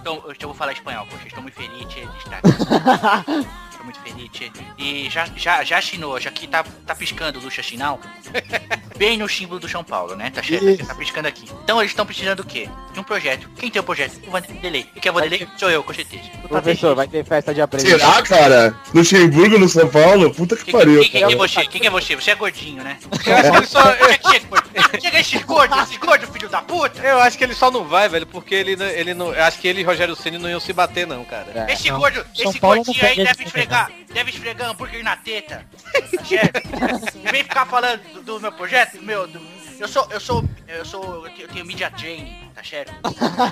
[0.00, 1.26] Então, então, eu vou falar espanhol, poxa.
[1.26, 3.46] Estou muito feliz de estar aqui.
[3.84, 4.30] Muito feliz.
[4.32, 4.50] tchê.
[4.78, 8.00] E já, já, já chinou, já que tá, tá piscando Lucha Chinal.
[8.96, 10.30] Bem no símbolo do São Paulo, né?
[10.30, 11.44] Tá, che- tá piscando aqui.
[11.64, 12.68] Então eles estão precisando do quê?
[12.92, 13.48] De um projeto.
[13.58, 14.20] Quem tem o projeto?
[14.26, 14.88] O Vanderlei.
[14.94, 15.46] E quem é o Vanderlei?
[15.56, 16.22] Sou eu, com certeza.
[16.48, 18.00] Professor, vai ter festa de aprendizado.
[18.00, 18.76] Será, cara?
[18.94, 20.32] Luxemburgo, no São Paulo?
[20.32, 21.00] Puta que Quem, pariu.
[21.02, 21.36] quem, quem é cara.
[21.36, 21.66] você?
[21.66, 22.14] Quem é você?
[22.16, 22.98] Você é gordinho, né?
[23.26, 25.00] Eu acho que ele só, Chega, chega, gordo.
[25.02, 27.00] Chega esse gordo, esse gordo, filho da puta.
[27.02, 29.32] eu acho que ele só não vai, velho, porque ele, não- ele não.
[29.34, 31.66] eu Acho que ele e Rogério Ceni não iam se bater, não, cara.
[31.68, 31.72] É.
[31.72, 35.16] Esse Não, gordo, São esse Paulo gordinho aí deve esse esfregar, deve esfregar hambúrguer na
[35.16, 35.64] teta.
[36.14, 37.16] Tá certo?
[37.18, 39.40] E vem ficar falando do, do meu projeto, meu, do-
[39.78, 42.92] eu sou, eu sou, eu sou, eu tenho, eu tenho media training, tá certo?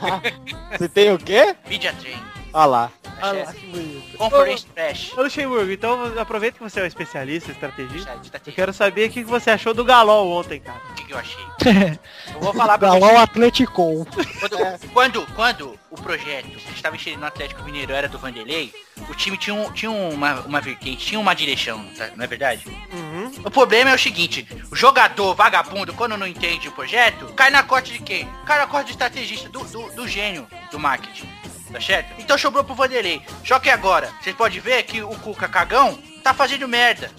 [0.79, 1.55] Você tem o quê?
[1.69, 2.93] Media training, Olha lá.
[3.03, 4.17] tá Ah lá, que bonito.
[4.17, 5.13] Conference Trash.
[5.17, 8.11] Ô Luxemburgo, então aproveita que você é um especialista, estrategista.
[8.31, 10.81] Tá Eu quero saber o que que você achou do Galol ontem, cara.
[11.03, 11.45] O que, que eu achei?
[12.35, 13.17] Eu vou falar pra Galão você.
[13.17, 14.07] Atleticon.
[14.39, 18.73] Quando, quando, quando o projeto estava enxerendo no Atlético Mineiro era do Vanderlei,
[19.09, 22.11] o time tinha, um, tinha uma, uma vertente, tinha uma direção, tá?
[22.15, 22.65] não é verdade?
[22.93, 23.33] Uhum.
[23.45, 27.63] O problema é o seguinte, o jogador vagabundo, quando não entende o projeto, cai na
[27.63, 28.29] corte de quem?
[28.47, 31.29] Cai na corte do estrategista, do, do, do gênio do marketing.
[31.73, 32.15] Tá certo?
[32.19, 33.23] Então sobrou pro Vanderlei.
[33.45, 37.11] Só que agora, vocês podem ver que o Cuca Cagão tá fazendo merda.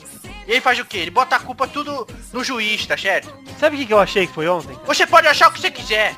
[0.47, 0.97] E ele faz o quê?
[0.99, 3.33] Ele bota a culpa tudo no juiz, tá certo?
[3.59, 4.77] Sabe o que que eu achei que foi ontem?
[4.85, 6.15] Você pode achar o que você quiser.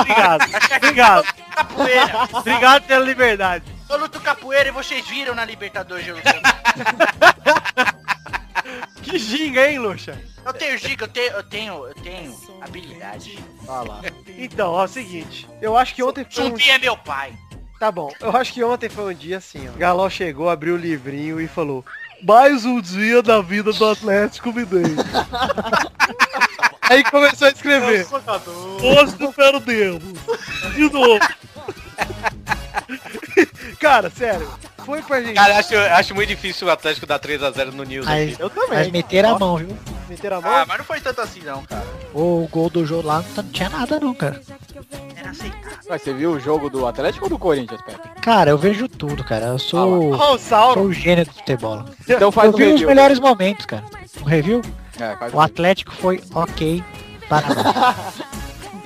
[0.00, 0.44] Obrigado.
[0.76, 1.34] Obrigado.
[1.54, 2.28] Capoeira.
[2.32, 3.64] Obrigado pela liberdade.
[3.88, 6.40] Eu luto capoeira e vocês viram na Libertadores de Luciano.
[9.02, 10.16] Que ginga, hein, Luxa?
[10.44, 13.38] Eu tenho giga, eu tenho, eu tenho, eu tenho habilidade.
[13.66, 14.00] Olha lá.
[14.38, 15.48] Então, ó, é o seguinte.
[15.60, 16.56] Eu acho que ontem foi um...
[16.56, 17.32] É meu pai.
[17.78, 18.12] Tá bom.
[18.20, 19.72] Eu acho que ontem foi um dia assim, ó.
[19.72, 21.84] Galol chegou, abriu o livrinho e falou...
[22.22, 24.96] Mais um dia da vida do Atlético Mineiro.
[26.82, 28.06] Aí começou a escrever.
[28.82, 30.02] Hoje perdemos.
[30.74, 31.20] De novo.
[33.78, 34.48] Cara, sério.
[34.84, 35.34] Foi pra gente.
[35.34, 38.42] Cara, acho, acho muito difícil o Atlético dar 3x0 no News Mas, aqui.
[38.42, 38.78] eu também.
[38.78, 39.76] mas meteram a mão, viu?
[40.08, 40.50] Meter a mão?
[40.52, 41.86] Ah, mas não foi tanto assim não, cara.
[42.12, 44.40] O gol do jogo lá não tinha nada não, cara.
[45.16, 45.78] Era aceitável.
[45.88, 48.20] Mas você viu o jogo do Atlético ou do Corinthians, Pepe?
[48.20, 49.46] Cara, eu vejo tudo, cara.
[49.46, 50.74] Eu sou, Ó, o Sauro.
[50.80, 51.84] sou o gênio do futebol.
[52.08, 52.88] Então faz Eu um vi os review.
[52.88, 53.84] melhores momentos, cara.
[54.20, 54.62] O review,
[54.98, 56.82] É, faz um o Atlético foi ok.
[57.28, 57.56] Parabéns.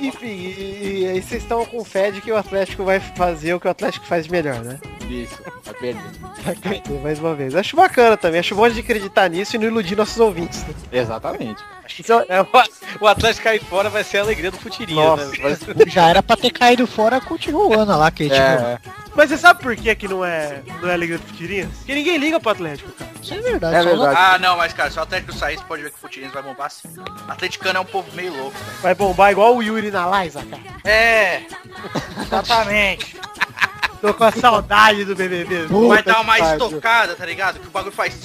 [0.08, 3.60] Enfim, e, e aí vocês estão com fé de que o Atlético vai fazer o
[3.60, 4.78] que o Atlético faz de melhor, né?
[5.08, 6.02] Isso, vai perder.
[6.44, 7.54] Vai perder mais uma vez.
[7.54, 8.40] Acho bacana também.
[8.40, 10.64] Acho bom de acreditar nisso e não iludir nossos ouvintes.
[10.64, 10.74] Né?
[10.92, 11.62] Exatamente.
[11.98, 12.40] Então, É,
[13.00, 15.24] o, Atlético cair fora vai ser a alegria do futirinha, né?
[15.86, 18.78] Já era pra ter caído fora com o Tijuana lá, que tipo, É,
[19.14, 21.70] mas você sabe por que, que não é não é Liga do Futirinhas?
[21.79, 23.11] Porque ninguém liga pro Atlético, cara.
[23.22, 23.77] isso é verdade.
[23.77, 24.16] é verdade.
[24.16, 26.42] Ah, não, mas cara, se o Atlético sair, você pode ver que o Futirinhas vai
[26.42, 26.88] bombar sim.
[27.29, 28.83] Atleticano é um povo meio louco, velho.
[28.83, 30.62] Vai bombar igual o Yuri na Liza, cara.
[30.85, 31.42] É,
[32.20, 33.16] exatamente.
[34.00, 35.66] Tô com a saudade do BBB.
[35.66, 37.59] Vai Puta dar uma estocada, tá ligado?
[37.59, 38.20] Que o bagulho faz...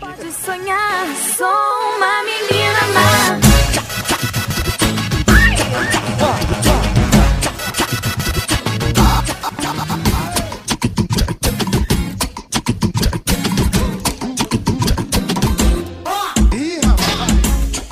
[0.00, 1.46] Pode sonhar, sou
[1.96, 3.38] uma menina má.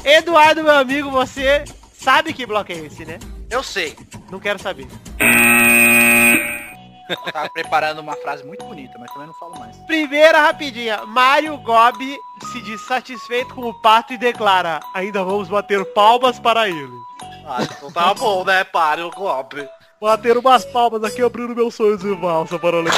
[0.04, 3.18] Eduardo, meu amigo, você sabe que bloco é esse, né?
[3.50, 3.96] Eu sei.
[4.30, 4.86] Não quero saber.
[7.08, 9.76] Eu tava preparando uma frase muito bonita, mas também não falo mais.
[9.86, 11.06] Primeira rapidinha.
[11.06, 12.16] Mário Gobi
[12.52, 16.92] se diz satisfeito com o pato e declara ainda vamos bater palmas para ele.
[17.46, 18.64] Ah, então tá bom, né?
[18.64, 19.66] Pare o golpe.
[20.00, 22.84] Bater umas palmas aqui abrindo meu sonho de valsa para o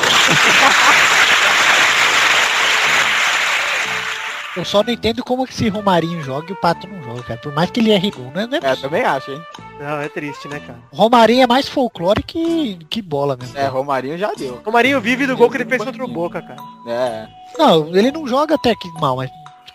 [4.56, 7.40] Eu só não entendo como que esse Romarinho joga e o Pato não joga, cara.
[7.40, 8.46] Por mais que ele erre gol, né?
[8.46, 8.90] Não é É, possível.
[8.90, 9.40] também acho, hein?
[9.78, 10.78] Não, é triste, né, cara?
[10.92, 13.56] Romarinho é mais folclore que, que bola mesmo.
[13.56, 14.60] É, Romarinho já deu.
[14.66, 16.60] O Marinho vive do gol que ele fez contra o Boca, cara.
[16.86, 17.28] É.
[17.56, 19.30] Não, ele não joga até que mal, mas,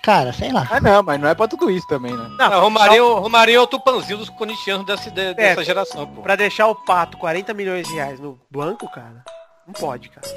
[0.05, 0.67] cara, sei lá.
[0.71, 2.27] Ah, não, mas não é pra tudo isso também, né?
[2.37, 6.21] Não, Não, Romarinho, Romarinho é o tupanzinho dos corintianos dessa, de- dessa geração, pô.
[6.21, 9.23] Pra deixar o pato 40 milhões de reais no banco, cara,
[9.65, 10.27] não pode, cara.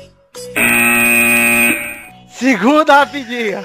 [2.28, 3.62] Segunda rapidinha.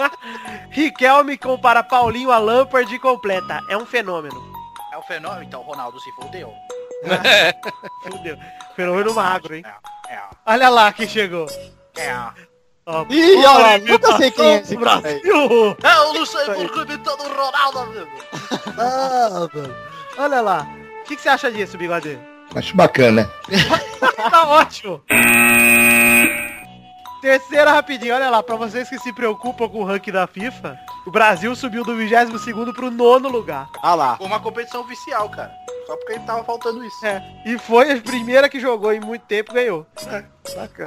[0.70, 3.60] Riquelme compara Paulinho a Lampard e completa.
[3.68, 4.40] É um fenômeno.
[4.92, 6.52] É o fenômeno, então o Ronaldo se fodeu.
[8.10, 8.36] Fudeu.
[8.74, 9.62] Fenômeno magro, hein?
[10.08, 11.46] É, Olha lá quem chegou.
[11.96, 12.12] é,
[12.86, 14.76] Ó, Ih, olha nunca sei quem é esse.
[14.76, 15.76] Brasil.
[15.82, 18.08] É o Luxemburgo imitando o Ronaldo, amigo.
[18.78, 19.74] Ah, mano.
[20.18, 20.66] Olha lá.
[21.00, 22.18] O que, que você acha disso, bigode?
[22.54, 23.30] Acho bacana.
[24.30, 25.00] tá ótimo.
[27.22, 31.10] Terceira rapidinho, olha lá, pra vocês que se preocupam com o ranking da FIFA, o
[31.10, 33.66] Brasil subiu do 22º pro nono lugar.
[33.82, 34.16] Ah lá.
[34.18, 35.50] Foi uma competição oficial, cara.
[35.86, 37.04] Só porque tava faltando isso.
[37.04, 39.86] É, e foi a primeira que jogou em muito tempo ganhou.
[39.96, 40.28] Bacana.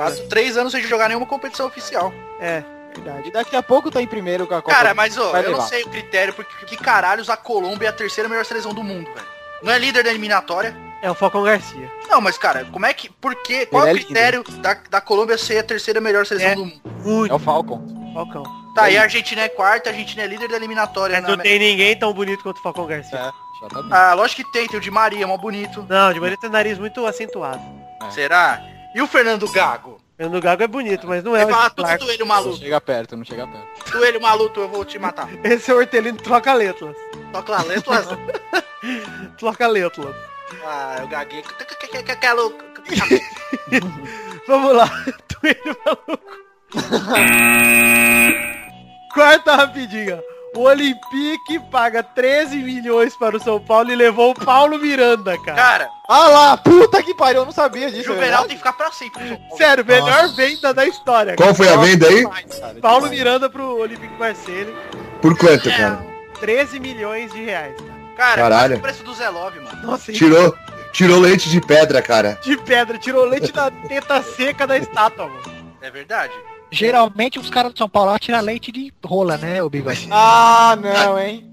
[0.04, 2.12] Quase três anos sem jogar nenhuma competição oficial.
[2.40, 2.64] É,
[2.96, 3.28] verdade.
[3.28, 4.76] E daqui a pouco tá em primeiro com a Copa.
[4.76, 5.62] Cara, mas ó, eu não levar.
[5.68, 9.06] sei o critério, porque que caralhos a Colômbia é a terceira melhor seleção do mundo,
[9.14, 9.28] velho.
[9.64, 10.76] Não é líder da eliminatória.
[11.02, 11.92] É o Falcão Garcia.
[12.10, 13.10] Não, mas cara, como é que.
[13.10, 13.66] Por quê?
[13.68, 16.56] Qual é Ele o é critério da, da Colômbia ser a terceira melhor seleção É.
[16.56, 16.82] do mundo?
[17.04, 17.32] Muito.
[17.32, 18.12] É o Falcon.
[18.14, 18.44] Falcão.
[18.74, 21.16] Tá, e a Argentina é quarta, a Argentina é líder da eliminatória.
[21.16, 23.18] Mas na- não tem ninguém tão bonito quanto o Falcão Garcia.
[23.18, 23.92] É, já tá bem.
[23.92, 25.86] Ah, lógico que tem, tem o de Maria, mó bonito.
[25.90, 27.62] Não, de maneira tem nariz muito acentuado.
[28.02, 28.12] É.
[28.12, 28.62] Será?
[28.96, 29.92] E o Fernando Gago?
[29.92, 31.98] O Fernando Gago é bonito, mas não é o fala tu, titular.
[32.00, 33.92] tu ele Não maluco, chega perto, não chega perto.
[33.92, 35.28] tu ele maluco, eu vou te matar.
[35.44, 36.96] Esse é o Hortelino troca letras.
[37.32, 38.08] Toca lá, letras.
[39.38, 40.16] Troca letras.
[40.64, 41.42] Ah, eu gaguei.
[41.42, 42.64] Que louco.
[44.48, 44.88] Vamos lá.
[45.28, 46.38] Twilio maluco.
[49.14, 50.24] Quarta rapidinha.
[50.58, 55.56] O Olympique paga 13 milhões para o São Paulo e levou o Paulo Miranda, cara.
[55.56, 58.12] Cara, Ah lá, puta que pariu, eu não sabia disso.
[58.12, 59.40] é Juvenal tem que ficar pra sempre.
[59.56, 60.36] Sério, melhor Nossa.
[60.36, 61.36] venda da história.
[61.36, 62.24] Qual foi a venda aí?
[62.24, 63.18] Cara, Paulo demais.
[63.20, 64.76] Miranda pro Olympique Marseille.
[65.22, 66.04] Por quanto, cara?
[66.40, 67.76] 13 milhões de reais.
[68.16, 68.78] Cara, Caralho.
[68.78, 69.78] o preço do Zé Love, mano.
[69.84, 70.56] Nossa, Tirou,
[70.92, 72.40] tirou leite de pedra, cara.
[72.42, 72.98] de pedra.
[72.98, 75.42] Tirou leite da teta seca da estátua, mano.
[75.82, 76.34] É verdade.
[76.72, 80.08] Geralmente os caras do São Paulo tiram leite de rola, né, o bigode?
[80.12, 81.50] Ah, não, hein?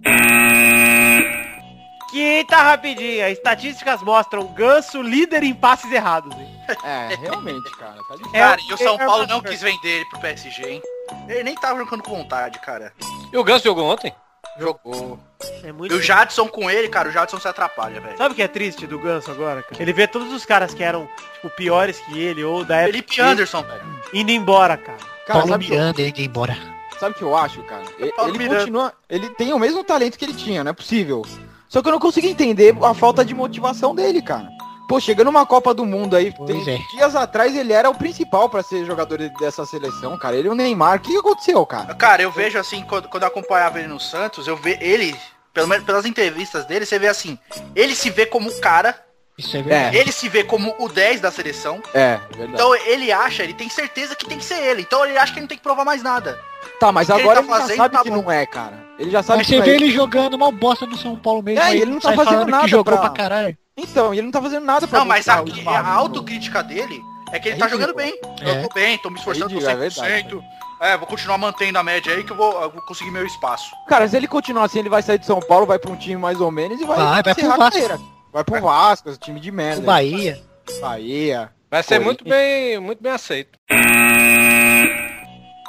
[2.11, 3.29] Quinta rapidinha.
[3.31, 6.49] Estatísticas mostram Ganso líder em passes errados, hein?
[6.85, 7.97] É, realmente, cara.
[8.09, 8.37] Tá difícil.
[8.37, 10.83] É, Cara, e o São é- Paulo não quis vender ele pro PSG, hein?
[11.29, 12.93] Ele nem tava jogando com vontade, cara.
[13.33, 14.13] E o Ganso jogou ontem?
[14.59, 15.19] Jogou.
[15.63, 18.17] É E muito o Jadson com ele, cara, o Jadson se atrapalha, velho.
[18.17, 19.83] Sabe o que é triste do Ganso agora, cara?
[19.83, 23.21] Ele vê todos os caras que eram, tipo, piores que ele, ou da época Felipe
[23.21, 23.83] Anderson, velho.
[24.13, 24.99] indo embora, cara.
[25.27, 26.57] Cara, Paulo eu- Miranda indo embora.
[27.01, 27.83] sabe o que eu acho, cara?
[27.99, 28.93] Ele, ele continua.
[29.09, 31.23] Ele tem o mesmo talento que ele tinha, não é possível.
[31.69, 34.49] Só que eu não consigo entender a falta de motivação dele, cara.
[34.89, 36.79] Pô, chegando numa Copa do Mundo aí, tem é.
[36.91, 40.37] dias atrás ele era o principal pra ser jogador dessa seleção, cara.
[40.37, 40.97] Ele e o Neymar.
[40.99, 41.95] O que aconteceu, cara?
[41.95, 45.17] Cara, eu vejo assim, quando, quando eu acompanhava ele no Santos, eu vejo ele,
[45.55, 47.39] pelo menos pelas entrevistas dele, você vê assim,
[47.75, 48.95] ele se vê como o cara,
[49.39, 49.97] Isso é verdade.
[49.97, 52.53] ele se vê como o 10 da seleção, É, verdade.
[52.53, 55.39] então ele acha, ele tem certeza que tem que ser ele, então ele acha que
[55.39, 56.39] ele não tem que provar mais nada.
[56.79, 58.17] tá, mas que ele agora tá ele, já fazendo, sabe tá que bom.
[58.23, 58.85] não é, cara.
[58.99, 59.75] Ele já sabe Mas que você não vê é.
[59.75, 61.61] ele jogando mal bosta no São Paulo mesmo.
[61.61, 63.59] É, aí ele não tá fazendo nada que jogou pra- pra caralho.
[63.77, 67.03] Então, e ele não tá fazendo nada pra Não, mas a, o a autocrítica dele
[67.33, 68.17] é que ele É tá jogando bem.
[68.41, 68.63] Eu É.
[68.63, 70.41] tô bem, tô me esforçando, tô ridículo, é 100%.
[70.81, 73.71] É, vou continuar mantendo a média aí que eu vou, eu vou conseguir meu espaço.
[73.89, 76.17] Cara, se ele continuar assim, ele vai sair de São Paulo, vai pra um time
[76.17, 77.59] mais ou menos e vai, Vai, vai pro Vasco.
[77.59, 78.01] carreira.
[78.33, 79.83] Vai pro Vasco, esse time de O merda.
[79.83, 80.41] Bahia.
[80.81, 81.51] Bahia.
[81.71, 82.05] Vai ser Corinthians.
[82.05, 83.59] muito bem, muito bem aceito.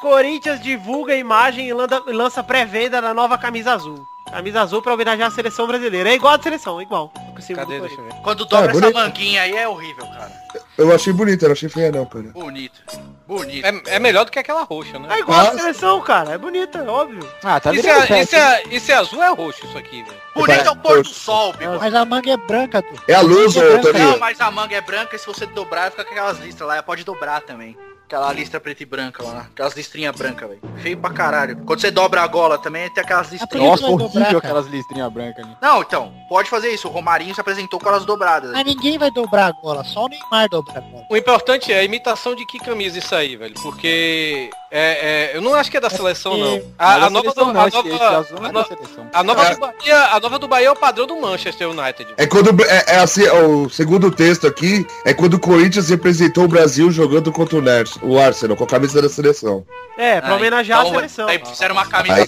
[0.02, 4.04] Corinthians divulga a imagem e e lança pré-venda da nova camisa azul.
[4.32, 6.10] Camisa azul pra homenagear a seleção brasileira.
[6.10, 7.12] É igual a seleção, igual.
[7.56, 7.80] Cadê?
[7.80, 8.14] Deixa eu ver.
[8.24, 8.96] Quando dobra essa bonito.
[8.96, 10.32] manguinha aí é horrível, cara.
[10.78, 12.26] Eu achei bonito, eu não achei feia não, cara.
[12.34, 12.82] Bonito.
[13.28, 13.66] Bonito.
[13.66, 15.08] É, é melhor do que aquela roxa, né?
[15.16, 16.32] É igual a seleção, cara.
[16.32, 17.28] É bonita, é óbvio.
[17.44, 18.20] Ah, tá Isso é, festa.
[18.20, 20.16] isso, é, isso é azul é roxo isso aqui, velho?
[20.34, 21.80] Bonito é o pôr do sol, bigode.
[21.80, 23.04] Mas a manga é branca, tu.
[23.08, 23.62] É a luz, ô
[23.94, 26.84] Não, mas a manga é branca e se você dobrar, fica com aquelas listras lá.
[26.84, 27.78] Pode dobrar também.
[28.06, 29.48] Aquela listra preta e branca lá.
[29.52, 30.62] Aquelas listrinhas brancas, velho.
[30.78, 31.58] Feio pra caralho.
[31.65, 33.82] Quando você dobra a gola também, tem aquelas listrinhas.
[33.82, 35.58] Nossa, vai dobrar, horrível aquelas listrinhas brancas ali.
[35.60, 36.88] Não, então, pode fazer isso.
[36.88, 38.52] O Romarinho se apresentou com elas dobradas.
[38.52, 41.08] Mas ninguém vai dobrar a gola, só o Neymar dobra a gola.
[41.10, 43.56] O importante é a imitação de que camisa isso aí, velho.
[43.56, 46.62] Porque é, é, eu não acho que é da seleção, não.
[46.78, 49.54] A, Não é a nova do, seleção, não, a nova, não a é nova É.
[49.56, 52.14] do Bahia, a nova do Bahia é o padrão do Manchester United.
[52.18, 56.48] É quando é, é assim, o segundo texto aqui é quando o Corinthians representou o
[56.50, 59.66] Brasil jogando contra o Ners, o Arsenal, com a camisa da seleção.
[59.98, 61.28] É, pra Ah, homenagear então, a seleção.
[61.30, 62.26] Aí fizeram uma camisa Aí.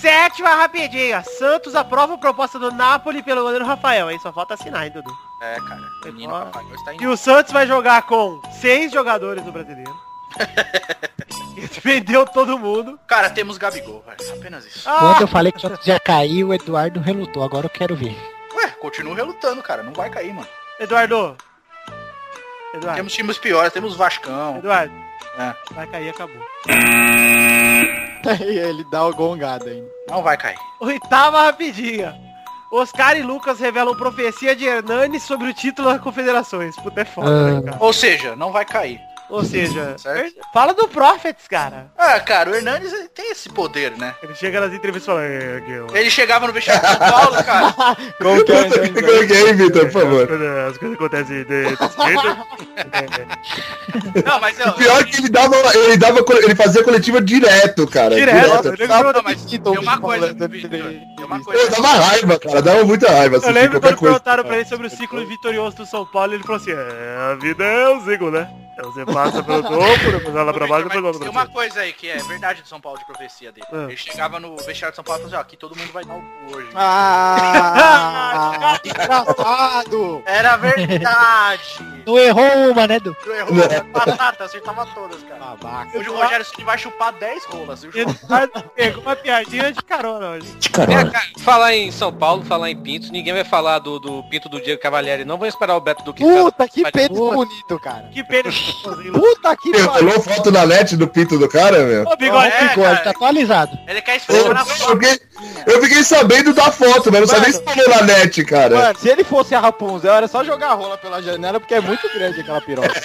[0.00, 1.22] Sétima rapidinha.
[1.38, 4.18] Santos aprova a proposta do Napoli pelo goleiro Rafael, hein?
[4.22, 5.10] Só falta assinar, hein, Dudu?
[5.42, 5.80] É, cara.
[6.06, 6.64] Menino, papai,
[7.00, 9.94] E o Santos vai jogar com seis jogadores do brasileiro.
[11.56, 12.98] Ele vendeu todo mundo.
[13.06, 14.32] Cara, temos Gabigol, velho.
[14.38, 14.88] Apenas isso.
[14.88, 17.42] Ah, Quando eu falei que ia cair, o Eduardo relutou.
[17.42, 18.16] Agora eu quero ver.
[18.54, 19.82] Ué, continua relutando, cara.
[19.82, 20.48] Não vai cair, mano.
[20.80, 21.36] Eduardo.
[22.74, 22.96] Eduardo.
[22.96, 24.58] Temos times piores, temos Vascão.
[24.58, 24.92] Eduardo.
[25.38, 25.54] É.
[25.74, 26.40] Vai cair, acabou.
[28.26, 29.86] Aí ele dá o gongada ainda.
[30.08, 30.56] Não vai cair.
[30.80, 32.14] Oitava rapidinha.
[32.72, 36.74] Oscar e Lucas revelam profecia de Hernani sobre o título das confederações.
[36.76, 37.50] Puta, é foda, Ah.
[37.60, 37.76] né, cara?
[37.80, 38.98] Ou seja, não vai cair.
[39.34, 40.34] Ou seja, Certo.
[40.52, 41.90] fala do Prophets, cara.
[41.98, 44.14] Ah, cara, o Hernandes tem esse poder, né?
[44.22, 45.62] Ele chega nas entrevistas e fala, é,
[46.00, 47.74] Ele chegava no vestiário de São Paulo, cara.
[48.22, 49.48] Como que é, então?
[49.48, 50.28] É, Vitor, por favor?
[50.70, 51.84] as coisas acontecem de, desse jeito.
[54.26, 54.68] Não, mas eu.
[54.68, 58.14] O pior é que ele dava, ele dava, ele fazia coletiva direto, cara.
[58.14, 60.34] Direto, eu lembro, Não, mas tem uma coisa.
[60.34, 61.70] Tem uma Eu coisa.
[61.70, 62.62] dava raiva, cara.
[62.62, 63.36] Dava muita raiva.
[63.36, 64.14] eu assistir lembro quando coisa.
[64.14, 67.34] perguntaram pra ele sobre o ciclo vitorioso do São Paulo, ele falou assim, é, a
[67.36, 68.48] vida é um ciclo, né?
[68.76, 71.80] Então você passa pelo topo, depois vai lá pra baixo, depois volta tem uma coisa
[71.80, 73.66] aí que é verdade do São Paulo de profecia dele.
[73.72, 73.84] Ah.
[73.84, 76.04] Ele chegava no vestiário de São Paulo e falava assim, ó, aqui todo mundo vai
[76.04, 76.68] dar o cu hoje.
[76.74, 80.22] Ah, que engraçado.
[80.26, 81.93] Era verdade.
[82.06, 83.14] Não errou uma, né, Du?
[83.22, 85.38] Tu errou, era batata, acertava todas, cara.
[85.40, 85.98] Babaca.
[85.98, 87.86] Hoje o Rogério Ceni vai chupar 10 rolas.
[88.74, 90.48] pegou uma piadinha de carona hoje.
[90.66, 90.68] É,
[91.10, 94.60] cara, falar em São Paulo, falar em Pintos, ninguém vai falar do, do Pinto do
[94.60, 98.08] Diego Cavalieri, não vão esperar o Beto do que Puta, que pênis bonito, cara.
[98.12, 98.54] Que pênis.
[99.12, 100.06] Puta que Você pariu.
[100.08, 102.04] rolou foto na net do pinto do cara, meu?
[102.04, 102.96] Ô, bigode, É, Bigode, cara.
[103.04, 103.78] tá atualizado.
[103.86, 104.98] Ele quer esfregar na foto.
[105.66, 108.76] Eu fiquei sabendo da foto, mas não sabia se falou na net, cara.
[108.76, 111.80] Mano, se ele fosse a Rapunzel, era só jogar a rola pela janela, porque é
[111.80, 112.92] muito grande aquela piroca.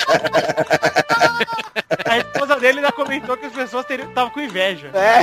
[2.05, 4.91] a esposa dele ainda comentou que as pessoas estavam com inveja.
[4.93, 5.21] É.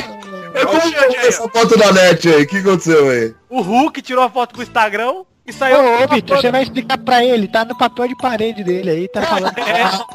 [0.58, 2.42] Eu como que eu vi essa foto na net aí?
[2.42, 3.34] O que aconteceu aí?
[3.48, 5.78] O Hulk tirou a foto pro Instagram e saiu...
[5.78, 9.08] Ô, ô Vitor, você vai explicar pra ele, tá no papel de parede dele aí,
[9.08, 9.54] tá falando.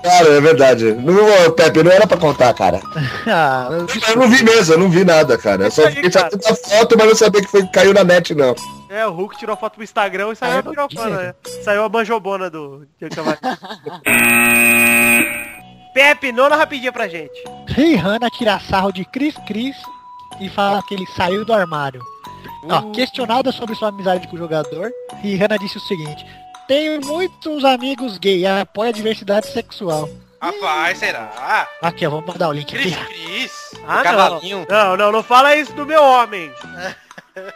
[0.01, 0.91] Cara, é verdade.
[0.93, 2.79] Não, Pepe, não era pra contar, cara.
[3.27, 3.69] Ah,
[4.09, 5.65] Eu não vi mesmo, eu não vi nada, cara.
[5.65, 8.33] Eu só aí, fiquei sabendo da foto, mas não sabia que foi, caiu na net,
[8.35, 8.55] não.
[8.89, 11.23] É, o Hulk tirou a foto pro Instagram e saiu Ah, não pirocona, vi.
[11.23, 11.33] né?
[11.63, 13.15] Saiu a manjobona do Diego.
[15.93, 17.31] Pepe, nona rapidinha pra gente.
[17.67, 19.75] Rihanna tira sarro de Cris Cris
[20.41, 22.01] e fala que ele saiu do armário.
[22.69, 26.25] Ó, questionada sobre sua amizade com o jogador, Rihanna disse o seguinte.
[26.67, 30.09] Tenho muitos amigos gay, apoia a diversidade sexual.
[30.41, 31.67] Rapaz, será?
[31.81, 33.05] Aqui, ó, vamos mandar o link Cris, aqui.
[33.05, 33.51] Cris.
[33.87, 34.65] Ah, o não.
[34.67, 36.51] Não, não, não fala isso do meu homem.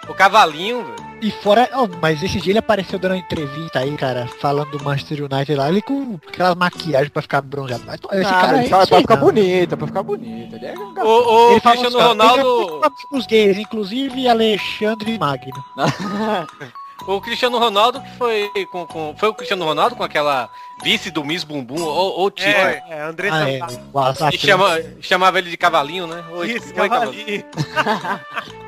[0.07, 1.05] o cavalinho, velho.
[1.21, 4.83] E fora, ó, mas esse dia ele apareceu dando uma entrevista aí, cara, falando do
[4.83, 7.83] Manchester United lá, ele com aquelas maquiagens pra ficar bronzeado.
[7.85, 10.55] Mas esse Ah, cara fala não pra ficar bonito, pra ficar bonito.
[10.55, 10.93] Ele é um.
[10.93, 12.43] O, o Ele Cristiano assim, Ronaldo,
[12.79, 15.63] "Tenho Os gays, inclusive Alexandre Magno.
[17.07, 20.49] o Cristiano Ronaldo que foi com, com- foi o Cristiano Ronaldo com aquela
[20.83, 23.59] vice do Miss Bumbum ou, ou Tito, É, é, André Ah, é,
[24.27, 26.23] o que chama, chamava ele de cavalinho, né?
[26.31, 27.43] Oi, Isso, oi, cavalinho.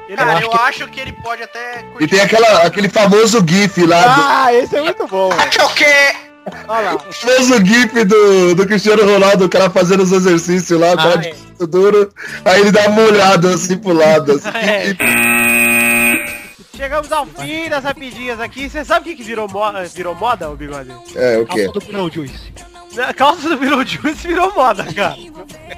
[0.08, 2.08] Ele Cara, acho eu que- acho que ele pode até E curtir.
[2.08, 5.30] tem aquela, aquele famoso gif lá, do, Ah, esse é muito bom.
[5.51, 6.16] Que o quê?
[6.66, 6.99] Olha lá.
[7.12, 11.28] famoso gif do, do Cristiano Ronaldo, o cara fazendo os exercícios lá, o Ah, de
[11.28, 11.36] é.
[11.68, 12.10] duro,
[12.45, 14.91] aí ele dá uma olhada assim pro lado, assim, É.
[14.91, 14.95] e-
[16.88, 18.69] Chegamos ao fim das rapidinhas aqui.
[18.69, 20.89] Você sabe o que, que virou, moda, virou moda, o bigode?
[21.17, 21.65] é, o quê?
[21.65, 22.53] Calça do Beetlejuice.
[23.05, 25.17] A calça do Beetlejuice virou moda, cara.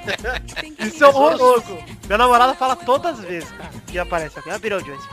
[0.77, 1.79] Isso é horroroso.
[2.05, 4.51] Minha namorada fala todas as vezes, cara, que aparece aqui.
[4.51, 5.07] Ah, Beetlejuice.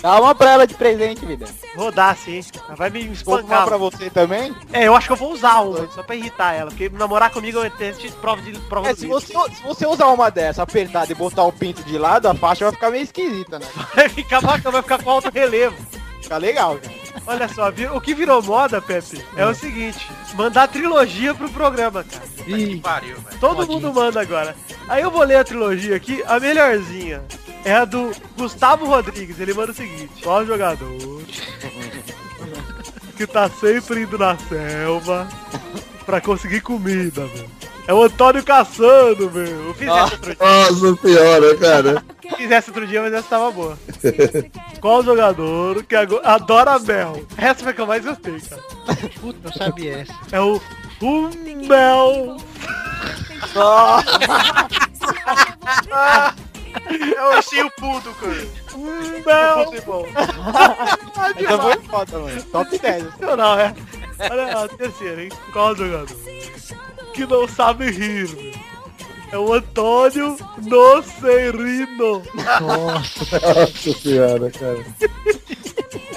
[0.00, 1.46] Dá uma pra ela de presente, vida.
[1.74, 2.40] Vou dar sim.
[2.66, 3.66] Ela vai me Vou uma espancar.
[3.66, 4.54] pra você também.
[4.72, 6.70] É, eu acho que eu vou usar uma, só pra irritar ela.
[6.70, 10.06] Porque namorar comigo é teste de prova de prova É, se você, se você usar
[10.08, 13.58] uma dessa, apertada e botar o pinto de lado, a faixa vai ficar meio esquisita,
[13.58, 13.66] né?
[13.94, 15.76] Vai ficar bacana, vai ficar com alto relevo.
[16.22, 16.94] Fica legal, cara.
[17.26, 22.24] Olha só, o que virou moda, Pepe, é o seguinte, mandar trilogia pro programa, cara.
[22.46, 23.38] Ih, Pariu, velho.
[23.38, 23.74] Todo Modinha.
[23.80, 24.56] mundo manda agora.
[24.88, 27.22] Aí eu vou ler a trilogia aqui, a melhorzinha.
[27.68, 31.22] É a do Gustavo Rodrigues, ele manda o seguinte, qual jogador
[33.14, 35.28] que tá sempre indo na selva
[36.06, 37.44] pra conseguir comida, meu.
[37.86, 39.66] É o Antônio Caçando, meu.
[39.66, 42.04] Eu fiz essa outro dia, Nossa senhora, cara.
[42.38, 43.78] fiz essa outro dia, mas essa tava boa.
[44.80, 47.22] Qual jogador que adora mel?
[47.36, 48.62] Essa foi a que eu mais gostei, cara.
[49.20, 50.14] puta, não sabia essa.
[50.32, 50.58] É o
[51.02, 52.38] Hummel.
[57.16, 58.46] É o ursinho pudo, cara.
[58.74, 60.06] Hummel.
[61.36, 62.42] Essa foi foda, mano.
[62.44, 63.04] Top 10.
[63.20, 63.74] Não, não, é.
[64.30, 65.30] Olha a terceira, hein?
[65.52, 66.16] Qual jogador?
[67.12, 68.68] Que não sabe rir, meu.
[69.30, 72.22] É o Antônio Nocerino.
[72.34, 74.84] Nossa, Nossa senhora, cara.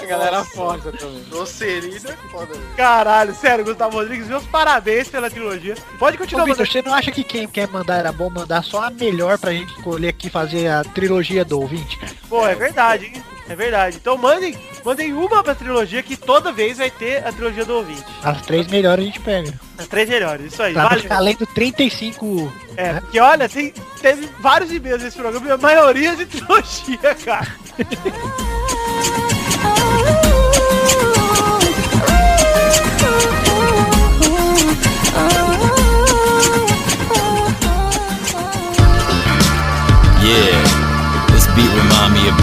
[0.00, 1.22] A galera força também.
[1.30, 2.66] Docerina é foda, velho.
[2.76, 5.74] Caralho, sério, Gustavo Rodrigues, meus parabéns pela trilogia.
[5.98, 6.72] Pode Ô, continuar Vitor, mandando.
[6.72, 9.72] você não acha que quem quer mandar era bom mandar só a melhor pra gente
[9.74, 12.12] escolher aqui fazer a trilogia do ouvinte, cara?
[12.28, 13.22] Pô, é verdade, hein?
[13.48, 13.96] É verdade.
[14.00, 18.04] Então mandem, mandem uma pra trilogia que toda vez vai ter a trilogia do ouvinte.
[18.22, 19.52] As três melhores a gente pega.
[19.76, 20.72] As três melhores, isso aí.
[20.72, 21.00] Pra Valeu.
[21.00, 22.52] ficar lendo 35.
[22.76, 27.48] É, porque olha, tem, teve vários e-mails nesse programa e a maioria de trilogia, cara.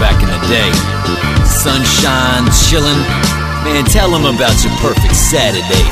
[0.00, 0.72] back in the day.
[1.44, 3.00] Sunshine, chillin'.
[3.64, 5.84] Man, tell them about your perfect Saturday.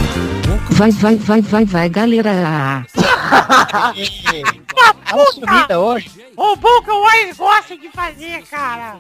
[0.71, 2.87] Vai, vai, vai, vai, vai, galera.
[5.11, 6.11] Ela sumida hoje.
[6.37, 8.99] O bom que mais gosto de fazer, cara.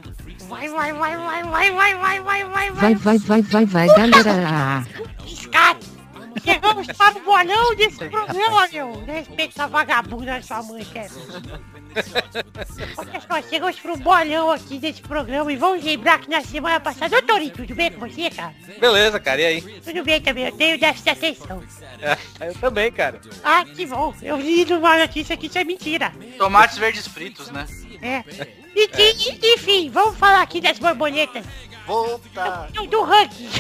[0.49, 4.87] Vai, vai, vai, vai, vai, vai, vai, vai, vai, Vai, vai, vai, vai, vai, galera.
[5.25, 5.87] Piscado.
[6.45, 9.05] Chegamos para o bolão desse programa, meu.
[9.07, 11.09] Respeita essa vagabunda da sua mãe, cara.
[12.97, 17.17] Olha só, chegamos pro bolão aqui desse programa e vamos lembrar que na semana passada...
[17.17, 18.55] Ô, Torinho, tudo bem com você, cara?
[18.79, 19.61] Beleza, cara, e aí?
[19.81, 21.63] Tudo bem também, eu tenho déficit de atenção.
[22.01, 23.21] É, eu também, cara.
[23.43, 24.15] Ah, que bom.
[24.23, 26.13] Eu li numa notícia que isso é mentira.
[26.37, 27.67] Tomates verdes fritos, né?
[28.01, 28.23] É.
[28.75, 31.45] E que, enfim, vamos falar aqui das borboletas.
[31.89, 32.69] Volta.
[32.75, 33.49] Do, do ranking.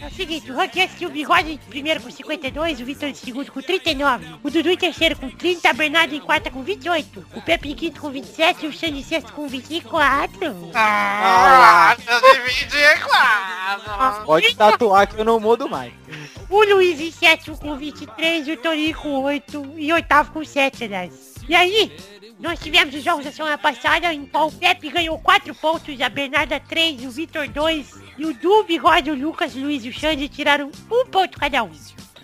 [0.00, 3.14] É o seguinte, o ranking assistiu o Bigode em primeiro com 52, o Vitor em
[3.14, 7.26] segundo com 39, o Dudu em terceiro com 30, a Bernardo em quarta com 28,
[7.34, 10.70] o Pepe em quinto com 27 e o Xande em sexto com 24.
[10.72, 11.94] Ah,
[13.02, 14.24] claro.
[14.24, 15.92] Pode tatuar que eu não mudo mais.
[16.48, 21.34] O Luiz em sétimo com 23, o Torinho com 8 e oitavo com 7, aliás.
[21.46, 21.92] E aí,
[22.40, 26.08] nós tivemos os jogos da semana passada em qual o Pepe ganhou 4 pontos, a
[26.08, 29.92] Bernarda 3, o Vitor 2 e o Du, Bigode, o Lucas, o Luiz e o
[29.92, 31.70] Xande tiraram um ponto cada um.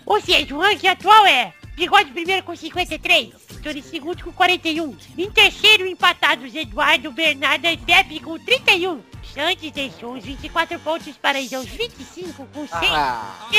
[0.05, 4.97] Ou seja, o ranking atual é Bigode primeiro com 53, Vitor em segundo com 41.
[5.15, 8.99] Em terceiro empatados Eduardo, Bernarda e Pepe com 31.
[9.21, 12.91] Xande deixou uns 24 pontos para ir aos 25 com 6.
[12.91, 13.49] Ah.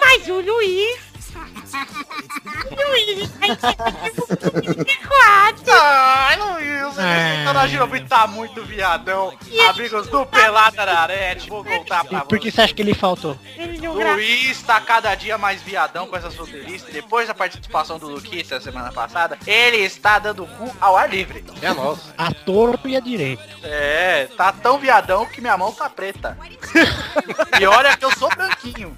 [0.00, 1.00] Mas o Luiz...
[3.38, 3.48] ให้
[4.88, 5.12] ชิค话
[5.68, 5.70] 的
[7.52, 7.58] 24.
[7.58, 9.36] Ai, Luiz, esse Canagiro tá muito viadão.
[9.70, 13.38] Amigos do Pelada Ararete, vou voltar pra Por que você acha que ele faltou?
[14.14, 16.90] Luiz tá cada dia mais viadão com essa solteirice.
[16.90, 21.44] Depois da participação do Luquita na semana passada, ele está dando cu ao ar livre.
[21.62, 22.12] É nosso.
[22.16, 23.42] A torto e a direito.
[23.62, 26.36] É, tá tão viadão que minha mão tá preta.
[27.60, 28.96] e olha que eu sou branquinho.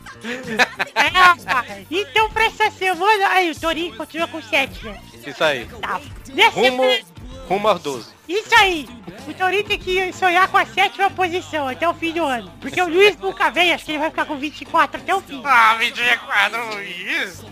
[0.94, 1.86] É, rapaz.
[1.90, 3.28] Então pra essa semana...
[3.28, 5.00] Aí, o Torinho continua com 7, né?
[5.26, 5.66] Isso aí.
[5.66, 6.00] Tá.
[6.28, 7.09] Nessa Rumo, semana...
[7.50, 8.06] rumo aos 12.
[8.28, 8.88] Isso aí!
[9.26, 12.48] O Torinho tem que sonhar com a sétima posição até o fim do ano.
[12.60, 15.42] Porque o Luiz nunca vem, acho que ele vai ficar com 24 até o fim.
[15.44, 17.42] Ah, 24, Luiz.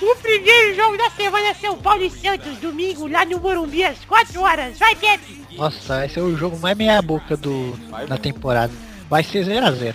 [0.00, 4.04] O primeiro jogo da semana é São Paulo e Santos, domingo, lá no Morumbi, às
[4.04, 4.78] 4 horas.
[4.78, 5.44] Vai, Pepe!
[5.56, 7.72] Nossa, vai ser o jogo mais meia boca do,
[8.06, 8.72] da temporada.
[9.08, 9.94] Vai ser 0x0.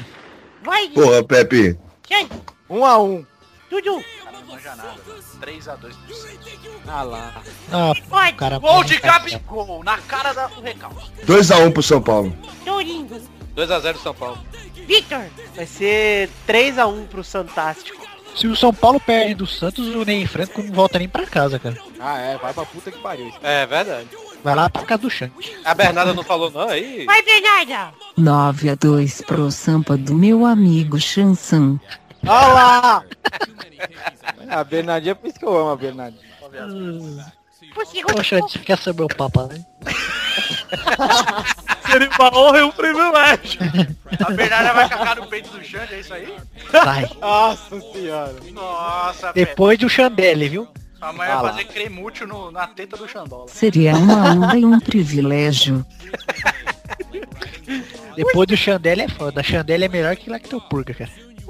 [0.63, 1.77] Vai, Porra, Pepe.
[2.69, 3.25] Um a um.
[3.69, 4.03] Dudu,
[4.59, 4.95] manja nada.
[5.41, 6.59] 3x2 pro Santos.
[6.87, 7.41] Ah lá.
[7.71, 8.59] Ah, pode, cara.
[8.59, 11.09] Gol de cara, Gabigol, na cara da- do recalque.
[11.25, 12.35] 2x1 pro São Paulo.
[12.65, 13.07] Torinho,
[13.55, 14.37] 2x0 São Paulo.
[14.87, 15.23] Vitor,
[15.55, 18.07] Vai ser 3x1 pro Fantástico.
[18.35, 21.59] Se o São Paulo perde do Santos, o Ney Franco não volta nem pra casa,
[21.59, 21.77] cara.
[21.99, 22.37] Ah, é.
[22.37, 23.33] Vai pra puta que pariu.
[23.41, 24.07] É verdade.
[24.43, 25.33] Vai lá pra casa do Xande.
[25.65, 27.05] A Bernarda não falou não aí?
[27.05, 27.93] vai, Bernarda!
[28.15, 31.77] 9 a 2 pro Sampa do meu amigo Chansan.
[32.25, 33.03] Olha lá!
[34.49, 36.23] a Bernardinha, por isso que eu amo a Bernardinha.
[37.75, 39.63] Você quer saber o papo, né?
[41.89, 43.59] seria uma honra e um privilégio.
[44.25, 46.33] A Bernarda vai cagar no peito do Xande, é isso aí?
[46.71, 47.09] Vai.
[47.19, 48.35] Nossa senhora.
[48.51, 49.33] Nossa.
[49.33, 50.67] Depois do Chandelle, viu?
[50.99, 53.47] Mãe vai fazer cremútil no- na teta do Xandola.
[53.47, 55.85] Seria uma honra e um privilégio.
[58.15, 59.39] Depois do Chandelle é foda.
[59.39, 61.09] A Chandelle é melhor que Lactopurga, cara.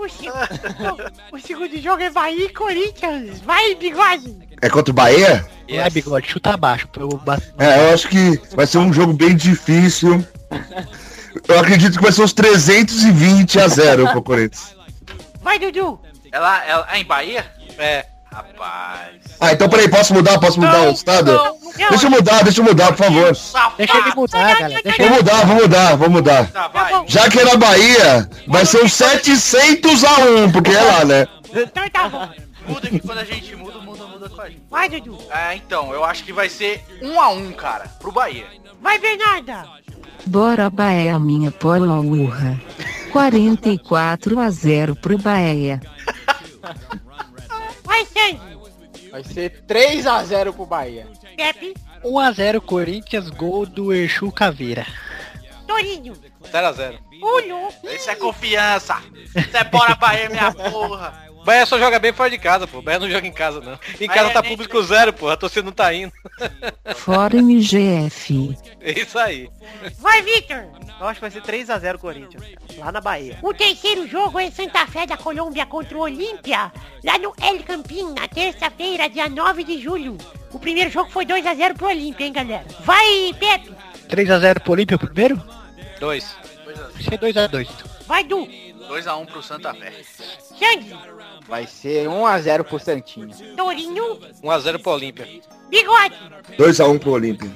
[0.10, 3.40] O, se- o- o segundo jogo é Bahia e Corinthians.
[3.42, 4.38] Vai, bigode!
[4.62, 5.46] É contra o Bahia?
[5.70, 6.88] Vai, bigode, chuta abaixo.
[6.98, 7.10] Eu.
[7.58, 10.26] É, eu acho que vai ser um jogo bem difícil.
[11.48, 14.76] Eu acredito que vai ser uns 320 a 0 pro Corinthians.
[15.42, 16.00] Vai, Dudu!
[16.32, 17.46] Ela, ela é em Bahia?
[17.78, 18.06] É.
[18.40, 19.16] Rapaz.
[19.40, 20.40] Ah, então peraí, posso mudar?
[20.40, 21.40] Posso mudar o estado?
[21.90, 23.38] Deixa eu mudar, deixa eu mudar, por favor.
[23.78, 24.82] Deixa ele mudar, galera.
[24.84, 26.52] Deixa Vou mudar, vou mudar, vou mudar.
[26.52, 26.94] Tá, vai.
[27.08, 31.28] Já que é na Bahia, vai ser uns 700 a 1, porque é lá, né?
[31.54, 32.30] Então tá bom.
[32.68, 34.62] Muda que quando a gente muda, muda, muda com a gente.
[34.70, 35.18] Vai, Dudu!
[35.32, 38.46] É, então, eu acho que vai ser um a um, cara, pro Bahia.
[38.82, 39.66] Vai, Bernarda!
[40.26, 42.60] Bora Bahia, minha pola urra.
[43.12, 45.82] 44 a 0 pro Bahia.
[47.90, 48.40] Vai, Sandy!
[49.10, 51.08] Vai ser 3x0 pro Bahia.
[51.36, 51.74] Pepe!
[52.04, 54.86] 1x0 Corinthians, gol do Exu Caveira.
[55.66, 56.14] Torinho!
[56.44, 57.00] 0x0.
[57.20, 57.70] Uno!
[57.84, 59.02] Isso é confiança.
[59.36, 61.29] Isso é bora Bahia, minha porra.
[61.40, 62.80] O Bahia só joga bem fora de casa, pô.
[62.80, 63.80] O Bahia não joga em casa, não.
[64.00, 65.30] Em casa é, tá nem- público zero, pô.
[65.30, 66.12] A torcida não tá indo.
[66.96, 68.58] Fora MGF.
[68.82, 69.50] É isso aí.
[70.00, 70.66] Vai, Victor!
[71.00, 72.44] Eu acho que vai ser 3x0 Corinthians.
[72.78, 73.38] Lá na Bahia.
[73.42, 76.72] O terceiro jogo é Santa Fé da Colômbia contra o Olímpia,
[77.04, 80.18] lá no El Campín, na terça-feira, dia 9 de julho.
[80.52, 82.66] O primeiro jogo foi 2x0 pro Olímpia, hein, galera?
[82.82, 83.72] Vai, Pepe!
[84.10, 85.42] 3x0 pro Olímpia primeiro?
[86.00, 86.36] Dois.
[86.66, 87.68] Vai ser 2x2.
[88.06, 88.46] Vai, Du!
[88.90, 89.94] 2x1 pro Santa Fé.
[90.60, 90.94] Sandy!
[91.48, 93.30] Vai ser 1x0 pro Santinho.
[93.56, 94.20] Torinho!
[94.44, 95.28] 1x0 pro Olímpia.
[95.70, 96.16] Bigode!
[96.58, 97.52] 2x1 pro Olímpia.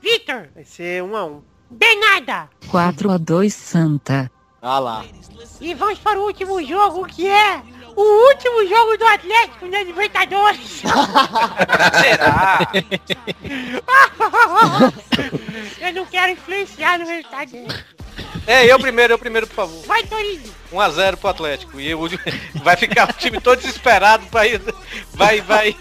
[0.00, 0.48] Victor!
[0.54, 1.40] Vai ser 1x1.
[1.70, 2.48] Bernarda!
[2.70, 4.30] 4 a 2 Santa.
[4.62, 5.04] Ah lá.
[5.60, 7.62] E vamos para o último jogo, que é
[7.94, 10.82] o último jogo do Atlético na Libertadores.
[12.02, 12.70] Será?
[15.80, 17.52] Eu não quero influenciar no resultado.
[18.46, 19.86] É, eu primeiro, eu primeiro, por favor.
[19.86, 20.54] Vai, Torinho!
[20.72, 21.80] 1x0 pro Atlético.
[21.80, 22.08] E o-
[22.62, 24.60] vai ficar o time todo desesperado pra ir.
[25.14, 25.76] Vai, vai.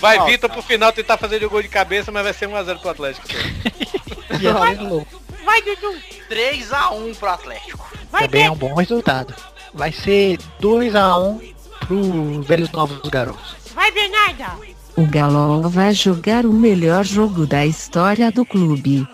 [0.00, 2.90] Vai Vitor pro final tentar fazer o gol de cabeça, mas vai ser 1x0 pro
[2.90, 3.26] Atlético.
[4.40, 4.52] E é
[4.82, 5.20] louco.
[5.44, 5.94] Vai, Dudu!
[6.30, 7.90] 3x1 pro Atlético.
[8.12, 9.34] Vai, Também é um bom resultado.
[9.72, 11.54] Vai ser 2x1
[11.86, 13.56] pro Velhos Novos Garotos.
[13.74, 14.52] Vai, Bernarda!
[14.96, 19.08] O Galo vai jogar o melhor jogo da história do clube.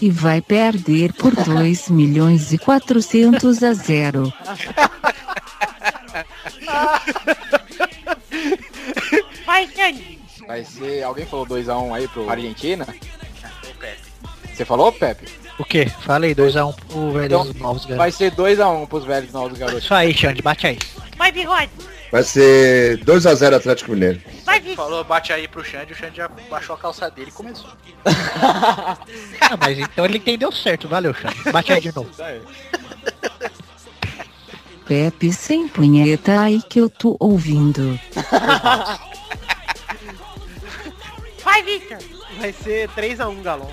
[0.00, 4.32] E vai perder por 2 milhões e 400 a 0.
[9.44, 10.18] Vai, Sandy!
[10.46, 11.02] Vai ser.
[11.02, 12.86] Alguém falou 2x1 aí pro Argentina?
[14.52, 15.26] Você falou, Pepe?
[15.58, 15.86] O quê?
[16.00, 17.96] Falei 2x1 pro Velhos Então, Novos Garotos.
[17.96, 19.84] Vai ser 2x1 pros velhos novos garotos.
[19.84, 20.78] Isso aí, Xande, bate aí.
[21.16, 21.70] Vai, Bigode!
[22.10, 24.20] Vai ser 2x0 Atlético Mineiro.
[24.44, 24.84] Vai, Victor!
[24.84, 27.70] Falou, bate aí pro Xande, o Xande já baixou a calça dele e começou.
[29.48, 30.88] Ah, mas então ele entendeu certo.
[30.88, 31.36] Valeu, Xande.
[31.52, 32.10] Bate aí de novo.
[34.86, 37.98] Pepe sem punheta aí que eu tô ouvindo.
[41.44, 41.98] Vai, Victor!
[42.38, 43.70] Vai ser 3x1 Galão.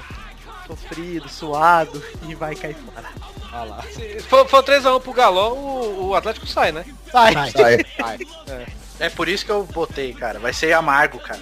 [0.67, 3.09] Sofrido, suado e vai cair fora.
[3.53, 3.83] Ah lá.
[3.83, 6.83] Se for, for 3x1 pro Galão, o, o Atlético sai, né?
[7.11, 7.33] Sai!
[7.33, 7.51] Vai.
[7.51, 7.77] Sai.
[7.99, 8.17] Vai.
[8.99, 10.39] É por isso que eu botei, cara.
[10.39, 11.41] Vai ser amargo, cara.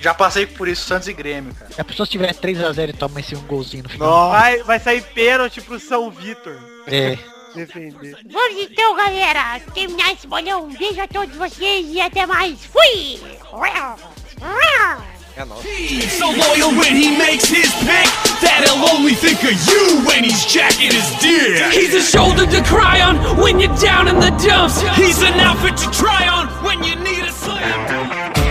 [0.00, 1.72] Já passei por isso, Santos e Grêmio, cara.
[1.72, 4.30] Se a pessoa tiver 3x0 e toma esse um golzinho no final.
[4.30, 6.56] Vai, vai sair pênalti pro São Vitor.
[6.86, 7.18] É.
[7.54, 8.18] Defender.
[8.30, 10.66] Vamos então, galera, terminar esse bolão.
[10.66, 12.58] Um beijo a todos vocês e até mais.
[12.66, 13.20] Fui!
[15.36, 16.12] É nóis.
[16.12, 18.08] So loyal when he makes his pick
[18.40, 21.72] that he'll only think of you when he's jacking his dick.
[21.74, 24.80] He's a shoulder to cry on when you're down in the dumps.
[24.96, 28.45] He's an outfit to try on when you need a slam.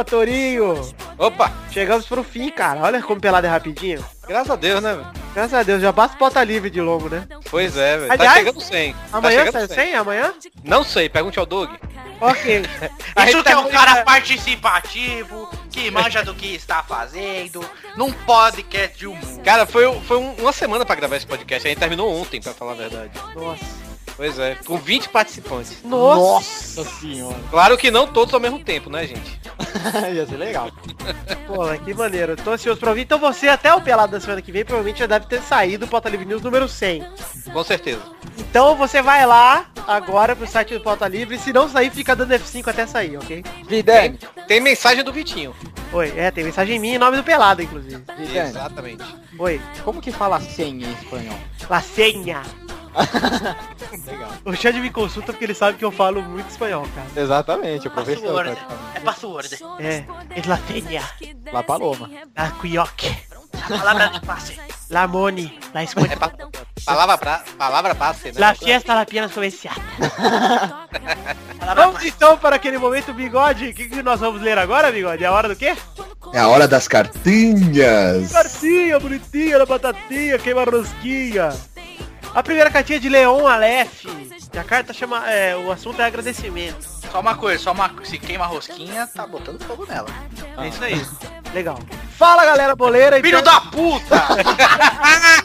[0.00, 0.94] Programa, Torinho.
[1.18, 1.52] Opa!
[1.70, 2.80] Chegamos pro fim, cara.
[2.80, 4.04] Olha como pelado é rapidinho.
[4.26, 4.94] Graças a Deus, né?
[4.94, 5.06] velho?
[5.34, 7.26] Graças a Deus, já basta pauta livre de longo, né?
[7.50, 8.18] Pois é, velho.
[8.18, 8.92] Tá chegando 100.
[8.92, 9.94] Tá Amanhã chegando sai 100?
[9.94, 10.34] Amanhã?
[10.64, 11.70] Não sei, pergunte ao Doug.
[12.20, 12.62] Ok.
[13.28, 17.64] Isso que é tá um cara participativo, que manja do que está fazendo,
[17.96, 19.40] num podcast de humor.
[19.44, 21.66] Cara, foi, foi um- uma semana pra gravar esse podcast.
[21.66, 23.10] A gente terminou ontem, pra falar a verdade.
[23.34, 23.89] Nossa.
[24.20, 25.78] Pois é, com 20 participantes.
[25.82, 26.84] Nossa.
[26.84, 27.38] senhora.
[27.50, 29.40] Claro que não todos ao mesmo tempo, né, gente?
[30.14, 30.70] Ia ser legal.
[31.46, 32.36] Pô, que maneiro.
[32.36, 33.00] Tô ansioso pra ouvir.
[33.00, 35.88] Então você, até o pelado da semana que vem, provavelmente já deve ter saído o
[35.88, 37.02] Pauta Livre News número 100.
[37.50, 38.02] Com certeza.
[38.36, 41.38] Então você vai lá agora pro site do Pauta Livre.
[41.38, 43.42] Se não sair, fica dando F5 até sair, ok?
[43.66, 45.56] Vidani, Tem mensagem do Vitinho.
[45.94, 48.04] Oi, é, tem mensagem minha em nome do pelado, inclusive.
[48.18, 49.04] Vidani, Exatamente.
[49.38, 51.38] Oi, como que fala senha em espanhol?
[51.70, 52.42] la senha.
[54.06, 54.30] Legal.
[54.44, 57.06] O Xande me consulta porque ele sabe que eu falo muito espanhol, cara.
[57.22, 58.22] Exatamente, o professor.
[58.44, 58.50] Password.
[58.50, 58.96] praticamente.
[58.96, 59.58] É password.
[59.78, 60.04] É,
[60.36, 61.02] es la senha.
[61.52, 62.10] La Paloma.
[62.36, 63.16] La cuioque.
[63.64, 64.58] A palavra de passe.
[64.88, 65.58] La moni.
[65.74, 66.12] La escuela.
[66.12, 66.32] É pa-
[66.84, 68.34] palavra, pra, palavra passe, né?
[68.38, 69.80] La fiesta la piena comerciata.
[71.58, 73.68] Palavra Vamos então para aquele momento, Bigode.
[73.68, 75.22] O que, que nós vamos ler agora, Bigode?
[75.22, 75.76] É a hora do quê?
[76.32, 78.32] É a hora das cartinhas.
[78.32, 81.50] Cartinha bonitinha da batatinha, queima rosquinha.
[82.34, 84.04] A primeira cartinha é de Leon Aleph.
[84.52, 85.28] E a carta chama.
[85.30, 86.82] É, o assunto é agradecimento.
[86.82, 87.92] Só uma coisa, só uma.
[88.04, 90.08] Se queima a rosquinha, tá botando fogo nela.
[90.58, 91.39] É isso aí.
[91.54, 91.78] Legal.
[92.16, 94.22] Fala galera boleira e Filho da puta!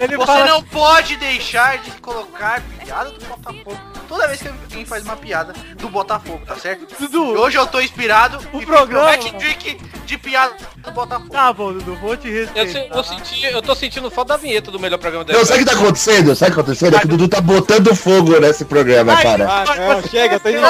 [0.00, 3.78] Ele Você fala- não pode deixar de colocar piada do Botafogo.
[4.08, 6.86] Toda vez que alguém faz uma piada do Botafogo, tá certo?
[6.98, 10.90] Dudu, E hoje eu tô inspirado o e programa- fiz meu hat-trick de piada do
[10.90, 11.30] Botafogo.
[11.30, 12.72] Tá bom, Dudu, vou te Eu, respeitar.
[12.72, 15.62] se- eu senti, eu tô sentindo falta da vinheta do melhor programa da Não, sabe
[15.62, 16.34] o que tá acontecendo?
[16.34, 16.96] Sabe o que tá acontecendo?
[16.96, 19.46] É que o Dudu tá botando fogo nesse programa, cara.
[19.48, 20.60] Ah, não, chega, tô indo.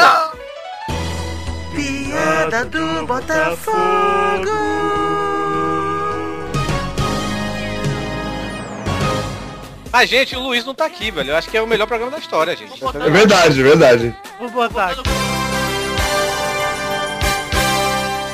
[2.17, 3.77] Piada do Botafogo.
[9.93, 11.31] Mas, gente, o Luiz não tá aqui, velho.
[11.31, 12.83] Eu acho que é o melhor programa da história, gente.
[12.85, 14.17] É verdade, é verdade.
[14.39, 15.03] Vou botar aqui.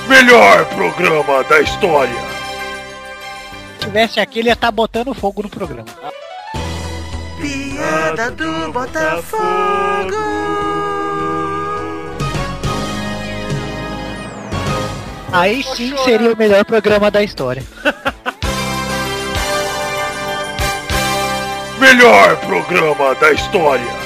[0.08, 2.14] Melhor programa da história.
[3.80, 5.86] Se tivesse aqui, ele ia estar botando fogo no programa.
[7.40, 10.12] Piada do Botafogo.
[15.32, 17.62] Aí sim seria o melhor programa da história.
[21.80, 24.02] Melhor programa da história.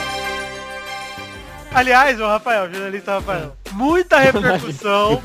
[1.75, 5.21] Aliás, o Rafael, jornalista Rafael, muita repercussão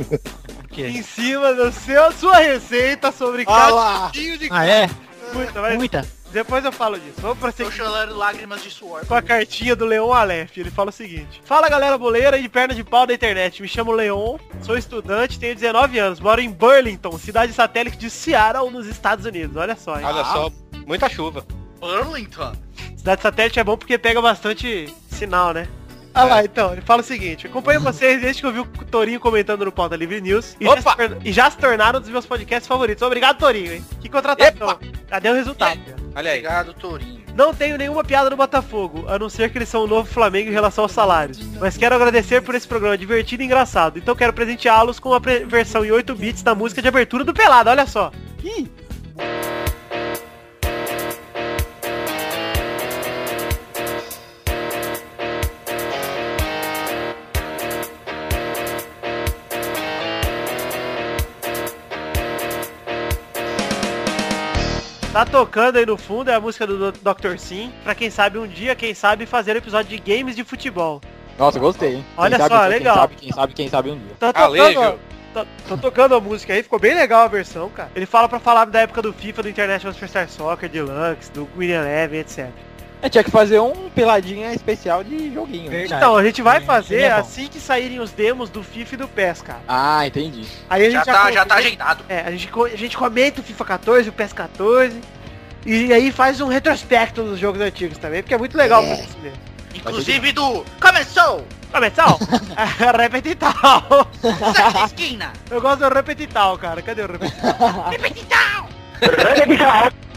[0.78, 4.90] em cima da seu, sua receita sobre Ah catinho de Ah, é?
[5.34, 6.06] Muita, mas Muita.
[6.32, 7.16] Depois eu falo disso.
[7.20, 9.06] Vamos Tô prosseguir chorando lágrimas de suor.
[9.06, 10.58] com a cartinha do Leon Aleph.
[10.58, 11.42] Ele fala o seguinte.
[11.46, 13.62] Fala galera boleira e de perna de pau da internet.
[13.62, 18.72] Me chamo Leon, sou estudante, tenho 19 anos, moro em Burlington, cidade satélite de Seattle,
[18.72, 19.56] nos Estados Unidos.
[19.56, 20.06] Olha só, hein?
[20.06, 20.52] Olha só,
[20.86, 21.46] muita chuva.
[21.80, 22.54] Burlington.
[22.96, 25.68] Cidade satélite é bom porque pega bastante sinal, né?
[26.14, 29.20] Ah lá, então, ele fala o seguinte, acompanho vocês desde que eu vi o Torinho
[29.20, 32.26] comentando no Pauta Livre News e já, torna- e já se tornaram um dos meus
[32.26, 33.02] podcasts favoritos.
[33.02, 33.86] Obrigado, Torinho, hein?
[34.02, 34.78] Que contratação.
[35.08, 35.80] Cadê o resultado?
[36.14, 36.40] Olha aí.
[36.40, 37.22] Obrigado, Torinho.
[37.34, 40.50] Não tenho nenhuma piada do Botafogo, a não ser que eles são o novo Flamengo
[40.50, 41.40] em relação aos salários.
[41.62, 43.98] Mas quero agradecer por esse programa divertido e engraçado.
[43.98, 47.70] Então quero presenteá-los com a versão em 8 bits da música de abertura do Pelado,
[47.70, 48.12] olha só.
[48.44, 48.70] Ih,
[65.12, 67.38] Tá tocando aí no fundo, é a música do Dr.
[67.38, 67.74] Sim.
[67.84, 71.02] Pra quem sabe um dia, quem sabe fazer episódio de games de futebol.
[71.38, 72.06] Nossa, gostei, hein?
[72.16, 72.94] Olha Quem só, sabe, legal.
[72.94, 74.16] Quem sabe, quem sabe, quem sabe um dia.
[74.18, 75.00] Tá tocando,
[75.34, 77.92] tá, tá tocando a música aí, ficou bem legal a versão, cara.
[77.94, 81.72] Ele fala pra falar da época do FIFA, do International Superstar Soccer, Deluxe, do Win
[81.72, 82.50] Eleven, etc.
[83.02, 85.74] É, tinha que fazer um peladinha especial de joguinho.
[85.74, 87.16] Então, a gente vai Sim, fazer bom.
[87.18, 89.60] assim que saírem os demos do FIFA e do PES, cara.
[89.68, 90.46] Ah, entendi.
[90.70, 92.06] Aí a gente Já tá, já comenta- tá agendado.
[92.08, 95.02] É, a gente, a gente comenta o FIFA 14, o PES 14.
[95.66, 99.38] E aí faz um retrospecto dos jogos antigos também, porque é muito legal isso mesmo.
[99.74, 101.46] Inclusive do Começou!
[101.72, 102.20] Começou!
[103.00, 104.08] repetital!
[104.22, 105.32] Sexta esquina!
[105.50, 106.82] Eu gosto do repetital, cara.
[106.82, 107.90] Cadê o repetital?
[107.90, 108.70] Repetital!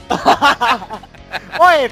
[1.59, 1.89] Oi,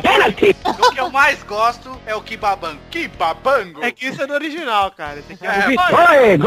[0.00, 0.56] pênalti!
[0.64, 2.80] O que eu mais gosto é o Kibabango.
[2.90, 3.84] Kibabango!
[3.84, 5.22] É que isso é no original, cara.
[5.26, 5.46] Tem que...
[5.46, 6.38] É, Oi!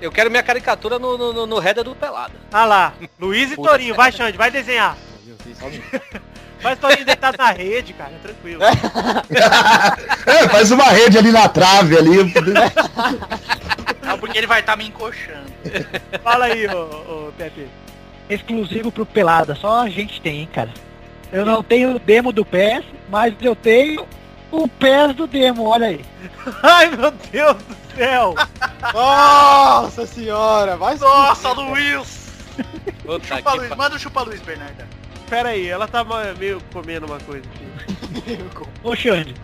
[0.00, 2.34] Eu quero minha caricatura no, no, no, no header do Pelado.
[2.52, 4.96] Ah lá, Luiz e Torinho, vai Xande, vai desenhar.
[6.60, 8.62] Faz Torinho deitado na rede, cara, tranquilo.
[10.26, 12.32] É, faz uma rede ali na trave ali.
[14.02, 15.52] Não, porque ele vai estar me encoxando.
[16.22, 17.68] Fala aí, ô, ô Pepe.
[18.28, 20.70] Exclusivo pro Pelada, só a gente tem, hein, cara.
[21.32, 24.06] Eu não tenho o demo do PES, mas eu tenho
[24.50, 26.04] o PES do demo, olha aí.
[26.62, 28.34] Ai, meu Deus do céu.
[28.94, 32.24] Nossa senhora, vai Nossa, Luiz!
[33.04, 34.86] Puta Chupa Luiz, pa- manda o chupa Luiz, Bernarda.
[35.28, 36.04] Pera aí, ela tá
[36.38, 38.38] meio comendo uma coisa aqui.
[38.82, 39.34] Ô, Xande,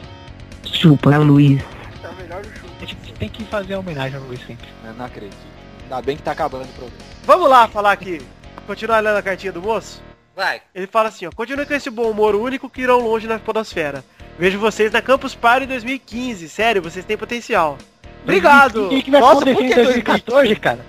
[0.64, 1.62] Chupa, Luiz.
[2.00, 2.72] Tá melhor o chupa.
[2.80, 4.68] a gente tem que fazer uma homenagem ao Luiz sempre.
[4.84, 5.36] Eu não acredito.
[5.82, 7.02] Ainda bem que tá acabando o programa.
[7.24, 8.22] Vamos lá falar aqui.
[8.70, 10.00] Continuar lendo a cartinha do moço?
[10.36, 10.62] Vai.
[10.72, 11.30] Ele fala assim, ó.
[11.34, 14.04] Continue com esse bom humor único que irão longe na podosfera.
[14.38, 16.48] Vejo vocês na Campus Party 2015.
[16.48, 17.76] Sério, vocês têm potencial.
[18.22, 18.86] Obrigado.
[18.86, 20.86] O que, que vai Nossa, acontecer por em que 2014, cara?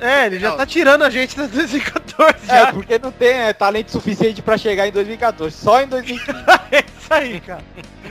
[0.00, 0.56] É, ele já Não.
[0.56, 2.72] tá tirando a gente da 2014 É, já.
[2.72, 6.26] porque não tem é, talento suficiente pra chegar em 2014, só em 2015.
[6.72, 7.62] É isso aí, cara.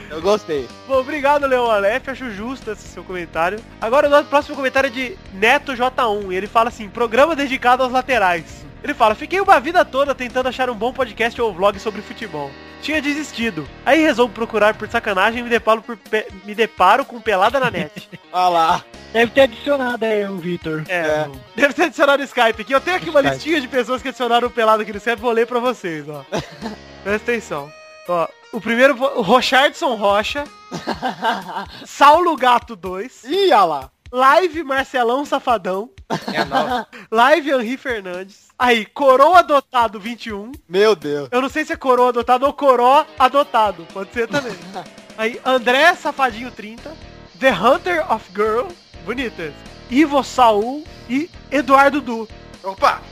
[0.08, 0.66] Eu gostei.
[0.88, 2.08] Bom, obrigado, Leon Aleph.
[2.08, 3.60] Acho justo esse seu comentário.
[3.78, 6.32] Agora o nosso próximo comentário é de Neto J1.
[6.32, 8.62] E ele fala assim, programa dedicado aos laterais.
[8.82, 12.50] Ele fala, fiquei uma vida toda tentando achar um bom podcast ou vlog sobre futebol.
[12.80, 13.68] Tinha desistido.
[13.86, 17.70] Aí resolvo procurar por sacanagem e me deparo, por pe- me deparo com pelada na
[17.70, 18.08] net.
[18.32, 18.84] Olha lá.
[19.12, 20.82] Deve ter adicionado aí o Vitor.
[20.88, 21.30] É, É.
[21.54, 22.72] deve ter adicionado o Skype aqui.
[22.72, 23.34] Eu tenho aqui uma Skype.
[23.36, 25.20] listinha de pessoas que adicionaram o pelado aqui no Skype.
[25.20, 26.24] Vou ler pra vocês, ó.
[27.04, 27.70] Presta atenção.
[28.08, 30.42] Ó, o primeiro, o Rochardson Rocha.
[31.86, 33.24] Saulo Gato 2.
[33.24, 33.90] Ih, olha lá.
[34.10, 35.88] Live Marcelão Safadão.
[36.12, 36.86] É.
[37.10, 38.48] Live Henri Fernandes.
[38.58, 40.52] Aí, Coroa Adotado 21.
[40.68, 41.28] Meu Deus.
[41.30, 43.86] Eu não sei se é Coroa Adotado ou Coró Adotado.
[43.92, 44.54] Pode ser também.
[45.16, 46.92] Aí, André Safadinho 30.
[47.38, 48.68] The Hunter of Girl.
[49.04, 49.52] Bonitas.
[49.90, 52.28] Ivo Saul e Eduardo Du.
[52.62, 53.02] Opa!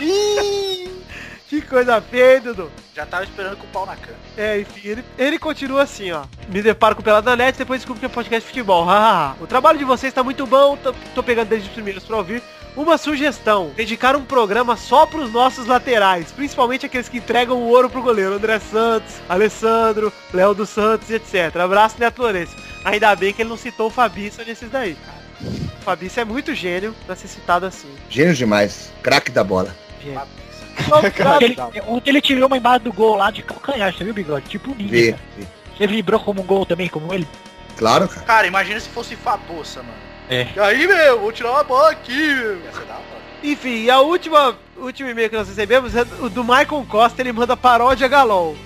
[1.52, 2.72] Que coisa feia, Dudu.
[2.94, 4.16] Já tava esperando com o pau na cama.
[4.38, 6.24] É, enfim, ele, ele continua assim, ó.
[6.48, 8.86] Me deparo com o Pelada na Net, depois descubro que é podcast de futebol.
[9.38, 12.42] O trabalho de vocês tá muito bom, tô, tô pegando desde os primeiros pra ouvir.
[12.74, 17.90] Uma sugestão, dedicar um programa só pros nossos laterais, principalmente aqueles que entregam o ouro
[17.90, 18.32] pro goleiro.
[18.32, 21.54] André Santos, Alessandro, Léo dos Santos, etc.
[21.56, 22.56] Abraço, Neto Lourenço.
[22.82, 25.52] Ainda bem que ele não citou o Fabício nesses daí, cara.
[25.80, 27.90] O Fabício é muito gênio pra ser citado assim.
[28.08, 28.90] Gênio demais.
[29.02, 29.76] Craque da bola.
[30.02, 30.41] Gênio.
[30.90, 31.12] Ontem
[31.70, 34.48] ele, ontem ele tirou uma imagem do gol lá de calcanhar, você viu, Bigode?
[34.48, 35.46] Tipo o Vê, vê.
[35.76, 37.26] Você vibrou como um gol também, como ele?
[37.76, 38.26] Claro, cara.
[38.26, 39.98] Cara, imagina se fosse Fabossa, mano.
[40.28, 40.46] É.
[40.54, 42.58] E aí, meu, vou tirar uma bola aqui, meu.
[43.42, 47.20] Enfim, e a última, o último e-mail que nós recebemos é o do Michael Costa,
[47.20, 48.56] ele manda paródia Galol.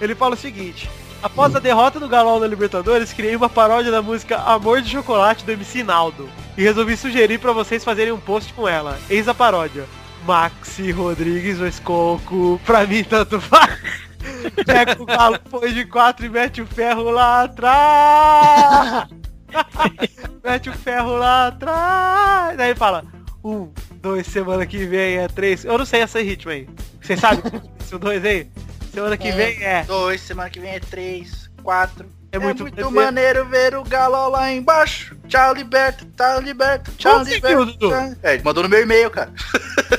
[0.00, 0.90] Ele fala o seguinte,
[1.22, 5.44] após a derrota do Galol na Libertadores, criei uma paródia da música Amor de Chocolate
[5.44, 6.28] do MC Naldo.
[6.56, 8.98] E resolvi sugerir pra vocês fazerem um post com ela.
[9.08, 9.84] Eis a paródia.
[10.26, 13.78] Maxi Rodrigues ou Escoco, pra mim tanto faz.
[14.64, 19.08] Pega o galo, põe de quatro e mete o ferro lá atrás.
[20.42, 22.56] mete o ferro lá atrás.
[22.56, 23.04] Daí fala,
[23.44, 25.64] um, dois, semana que vem é três.
[25.64, 26.68] Eu não sei esse ritmo aí.
[27.00, 27.42] Você sabe
[27.80, 28.50] esse dois aí?
[28.92, 29.84] Semana que vem é.
[29.84, 32.08] Dois, semana que vem é três, quatro.
[32.34, 35.14] É muito- muito maneiro ver o galo lá embaixo.
[35.28, 37.78] Tchau, liberto, tchau, liberto, tchau, Conseguiu, liberto.
[37.78, 37.88] Dudu.
[37.90, 38.14] tchau.
[38.22, 39.32] É, ele mandou no meu e-mail, cara.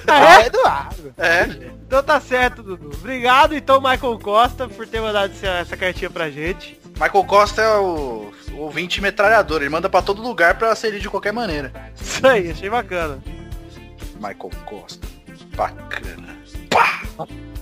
[0.07, 0.45] Ah, é?
[0.47, 1.13] Eduardo.
[1.17, 1.43] É.
[1.88, 2.91] Então tá certo, Dudu.
[2.93, 6.79] Obrigado, então, Michael Costa, por ter mandado essa, essa cartinha pra gente.
[6.93, 9.61] Michael Costa é o, o ouvinte metralhador.
[9.61, 11.71] Ele manda pra todo lugar pra ser lido de qualquer maneira.
[11.99, 13.19] Isso aí, achei bacana.
[14.15, 15.07] Michael Costa.
[15.55, 16.36] Bacana.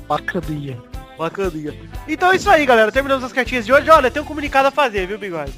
[0.07, 0.77] Bacaninha.
[1.17, 1.73] Bacaninha.
[2.07, 2.91] Então é isso aí, galera.
[2.91, 3.89] Terminamos as cartinhas de hoje.
[3.89, 5.53] Olha, tem um comunicado a fazer, viu, Bigode?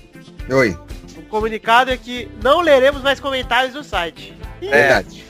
[0.49, 0.77] Oi.
[1.17, 4.33] O comunicado é que não leremos mais comentários no site.
[4.61, 4.69] É.
[4.69, 5.25] Verdade.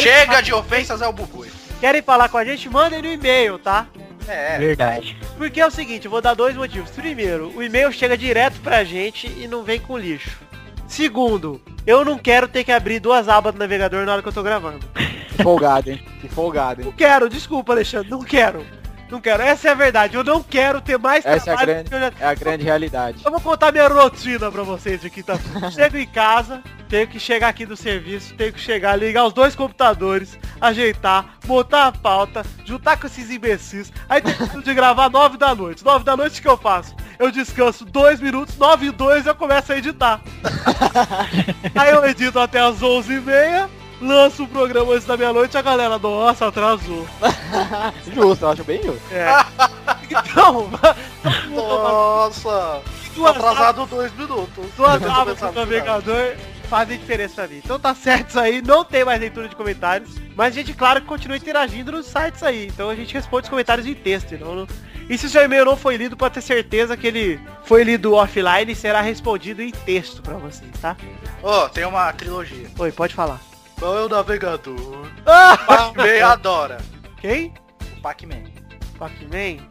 [0.00, 1.46] Chega de ofensas ao Bubu.
[1.80, 2.68] querem falar com a gente?
[2.68, 3.86] Mandem no e-mail, tá?
[4.28, 4.58] É.
[4.58, 5.16] Verdade.
[5.36, 6.90] Porque é o seguinte, eu vou dar dois motivos.
[6.90, 10.38] Primeiro, o e-mail chega direto pra gente e não vem com lixo.
[10.86, 14.32] Segundo, eu não quero ter que abrir duas abas do navegador na hora que eu
[14.32, 14.80] tô gravando.
[15.36, 16.04] Que folgado, hein?
[16.20, 16.94] Que folgado, Não hein?
[16.96, 18.66] quero, desculpa, Alexandre, não quero.
[19.10, 20.16] Não quero, essa é a verdade.
[20.16, 22.34] Eu não quero ter mais Essa é a trabalho grande, que eu já- é a
[22.34, 23.18] grande realidade.
[23.24, 25.38] Eu vou contar minha rotina pra vocês de quinta
[25.72, 29.54] Chego em casa, tenho que chegar aqui do serviço, tenho que chegar, ligar os dois
[29.56, 33.92] computadores, ajeitar, montar a pauta, juntar com esses imbecis.
[34.08, 35.84] Aí tem de gravar nove da noite.
[35.84, 36.94] Nove da noite o que eu faço?
[37.18, 40.20] Eu descanso dois minutos, nove e dois eu começo a editar.
[41.74, 43.68] Aí eu edito até as onze e meia,
[44.00, 47.06] lanço o programa antes da meia-noite, a galera, nossa, atrasou.
[48.14, 49.02] Justo, eu acho bem justo.
[49.12, 49.28] É.
[50.10, 50.70] Então,
[51.50, 52.82] Nossa.
[53.14, 54.66] duas Atrasado dois minutos.
[54.76, 56.36] Duas pensando do no navegador
[56.70, 57.60] fazem diferença pra mim.
[57.62, 60.10] Então tá certo isso aí, não tem mais leitura de comentários.
[60.36, 62.68] Mas a gente, claro, que continua interagindo nos sites aí.
[62.68, 64.34] Então a gente responde os comentários em texto.
[64.34, 64.66] Então não...
[65.08, 68.14] E se o seu e-mail não foi lido, pode ter certeza que ele foi lido
[68.14, 70.96] offline e será respondido em texto pra vocês, tá?
[71.42, 72.68] Ó, tem uma trilogia.
[72.78, 73.49] Oi, pode falar.
[73.80, 75.08] Qual é o navegador?
[75.24, 75.56] Ah!
[75.66, 76.78] Pac-Man adora.
[77.18, 77.54] Quem?
[77.96, 78.44] O Pac-Man.
[78.98, 79.66] Pac-Man?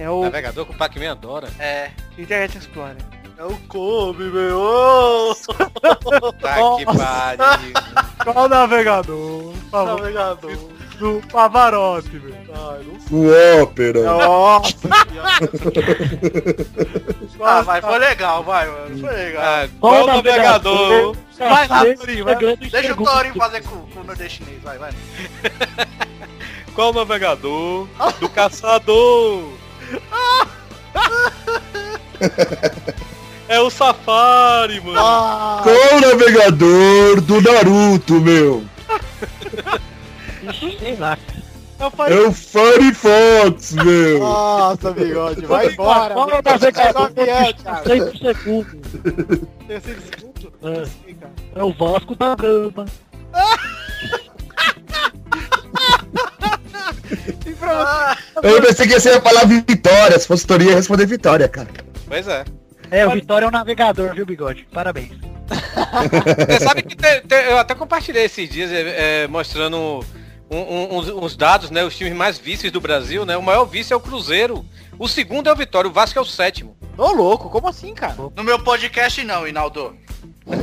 [0.00, 1.48] É o Navegador com o Pac-Man adora.
[1.58, 1.90] É.
[2.18, 2.96] Internet Explorer.
[3.36, 5.34] É o Kobe, meu.
[6.40, 7.72] Tá que pariu.
[8.24, 9.52] Qual navegador?
[9.52, 10.00] Por favor.
[10.00, 10.73] Navegador.
[10.98, 12.34] Do Pavarotti, velho.
[13.10, 13.26] Não O
[13.56, 14.02] ópera.
[14.04, 14.76] Nossa,
[17.40, 18.98] Ah, vai, foi legal, vai, mano.
[19.00, 19.42] Foi legal.
[19.44, 21.16] Ah, qual navegador?
[21.38, 22.36] Vai lá, Torinho, vai.
[22.56, 24.92] Deixa o Torinho fazer com, com o nordestinês, vai, vai.
[26.74, 27.86] Qual navegador?
[28.20, 29.52] Do caçador.
[33.46, 34.98] É o Safari, mano.
[35.62, 38.64] Qual o navegador do Naruto, meu?
[40.50, 41.18] Ixi, Sei lá.
[41.80, 44.20] Eu É o Firefox, meu.
[44.20, 46.14] Nossa, bigode, vai embora.
[46.14, 47.82] Qual é o Pega o navegador avião, que cara.
[47.84, 49.48] 100 por segundo?
[49.66, 50.52] tem esse desculpa.
[50.62, 50.84] É,
[51.60, 52.84] é o Vasco da Gama.
[57.46, 60.18] E pra você, Eu pensei que você ia falar Vitória.
[60.18, 61.68] Se fosse Torinho, ia responder Vitória, cara.
[62.06, 62.44] Pois é.
[62.90, 64.66] É, o Vitória é um navegador, viu, Bigode?
[64.72, 65.10] Parabéns.
[65.48, 70.04] Você sabe que te- te- eu até compartilhei esses dias é, é, mostrando
[70.50, 71.84] um- um- uns, uns dados, né?
[71.84, 73.36] Os times mais vices do Brasil, né?
[73.36, 74.64] O maior vice é o Cruzeiro.
[74.98, 76.76] O segundo é o Vitória, o Vasco é o sétimo.
[76.96, 78.14] Ô, louco, como assim, cara?
[78.36, 79.96] No meu podcast não, Inaldo.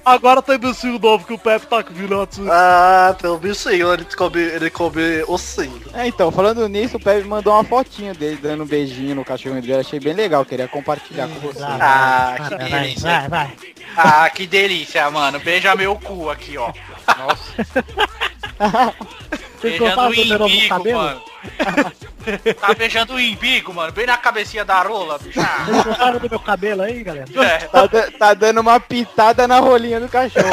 [0.04, 2.46] Agora tem bichinho novo que o Pepe tá vindo assim.
[2.50, 5.82] Ah, tem um bichinho, ele come, ele come ossinho.
[5.92, 9.60] É, então, falando nisso, o Pepe mandou uma fotinha dele dando um beijinho no cachorro
[9.60, 9.74] dele.
[9.74, 11.62] Achei bem legal, queria compartilhar com você.
[11.62, 13.08] Ah, que delícia.
[13.08, 13.56] Vai, vai.
[13.96, 15.40] Ah, que delícia, mano.
[15.40, 16.72] Beija meu cu aqui, ó.
[17.18, 17.84] Nossa.
[19.60, 20.98] Vocês Beijando o imbigo, cabelo?
[20.98, 21.22] mano.
[22.60, 23.92] Tá beijando o imbigo, mano.
[23.92, 25.40] Bem na cabecinha da rola, bicho.
[25.40, 27.24] Ah, Vocês gostaram do meu cabelo aí, galera?
[27.42, 27.58] É.
[27.58, 27.88] Tá,
[28.18, 30.46] tá dando uma pitada na rolinha do cachorro.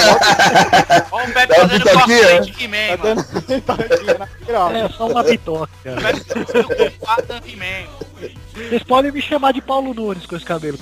[1.12, 2.40] Olha o Pepe Dá uma fazendo pitaquinha, cosplay é?
[2.40, 3.26] de He-Man, Tá mano.
[3.48, 4.30] dando.
[4.78, 5.24] É, só uma.
[5.24, 5.42] Pepe
[7.06, 7.88] fazendo He-Man.
[8.54, 10.78] Vocês podem me chamar de Paulo Nunes com esse cabelo.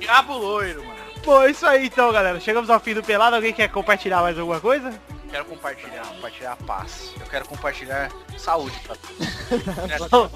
[0.00, 0.94] Diabo loiro, mano.
[1.24, 2.38] Bom, é isso aí então, galera.
[2.38, 3.36] Chegamos ao fim do pelado.
[3.36, 4.92] Alguém quer compartilhar mais alguma coisa?
[5.30, 7.12] Quero compartilhar, compartilhar a paz.
[7.18, 8.96] Eu quero compartilhar saúde pra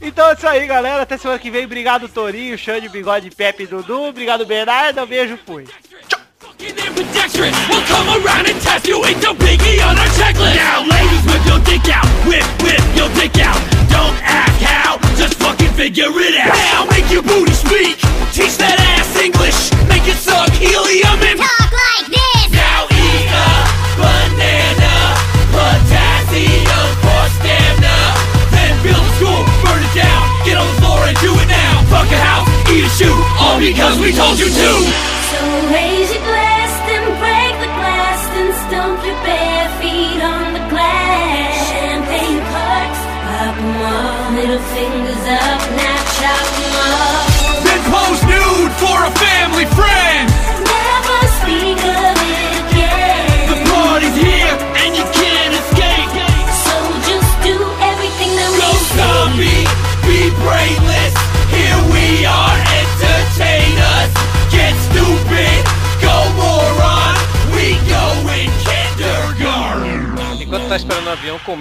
[0.00, 1.02] Então é isso aí, galera.
[1.02, 1.64] Até semana que vem.
[1.64, 4.04] Obrigado, Torinho, Xande, Bigode, Pepe e Dudu.
[4.04, 5.02] Obrigado, Bernardo.
[5.02, 5.66] Um beijo, fui.
[6.96, 7.52] Pedestrian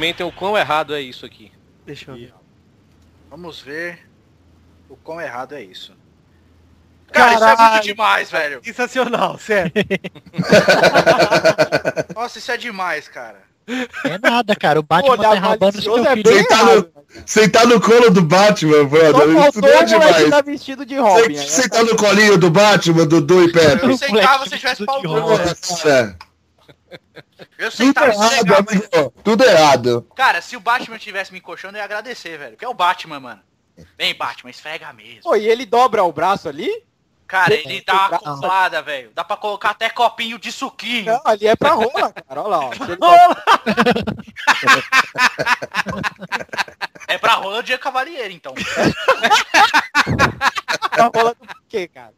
[0.05, 1.51] comentem o quão errado é isso aqui.
[1.85, 2.33] Deixa eu ver.
[3.29, 3.99] Vamos ver
[4.87, 5.93] o quão errado é isso.
[7.11, 7.71] Cara, isso é Caralho.
[7.73, 8.61] muito demais, velho.
[8.63, 9.71] Sensacional, sério.
[12.15, 13.43] Nossa, isso é demais, cara.
[14.03, 14.79] É nada, cara.
[14.79, 16.33] O Batman Pô, tá enrabando seu é filho.
[16.33, 16.89] Sentar no,
[17.25, 19.29] sentar no colo do Batman, Só brother.
[19.29, 20.29] Isso faltou não é demais.
[20.29, 21.35] tá vestido de Robin.
[21.35, 21.49] Sen- aí.
[21.49, 23.85] Sentar no colinho do Batman, Dudu e Pepe.
[23.87, 25.25] Eu sentava se tivesse pau duro.
[25.81, 26.15] Cara,
[27.57, 28.81] Eu tudo sentava se errado, mas...
[29.23, 30.07] Tudo errado.
[30.15, 32.51] Cara, se o Batman tivesse me encoxando, eu ia agradecer, velho.
[32.51, 33.41] Porque é o Batman, mano.
[33.97, 35.23] Vem, Batman, esfrega mesmo.
[35.23, 36.69] Pô, e ele dobra o braço ali?
[37.27, 39.11] Cara, ele dá uma acoplada, velho.
[39.13, 41.05] Dá pra colocar até copinho de suquinho.
[41.05, 42.41] Não, ali é pra rola, cara.
[42.41, 42.69] Olha lá, ó.
[42.69, 43.43] Dobra-
[47.07, 48.53] É pra rola de cavalheiro, então.
[50.91, 52.13] pra rola do quê, cara?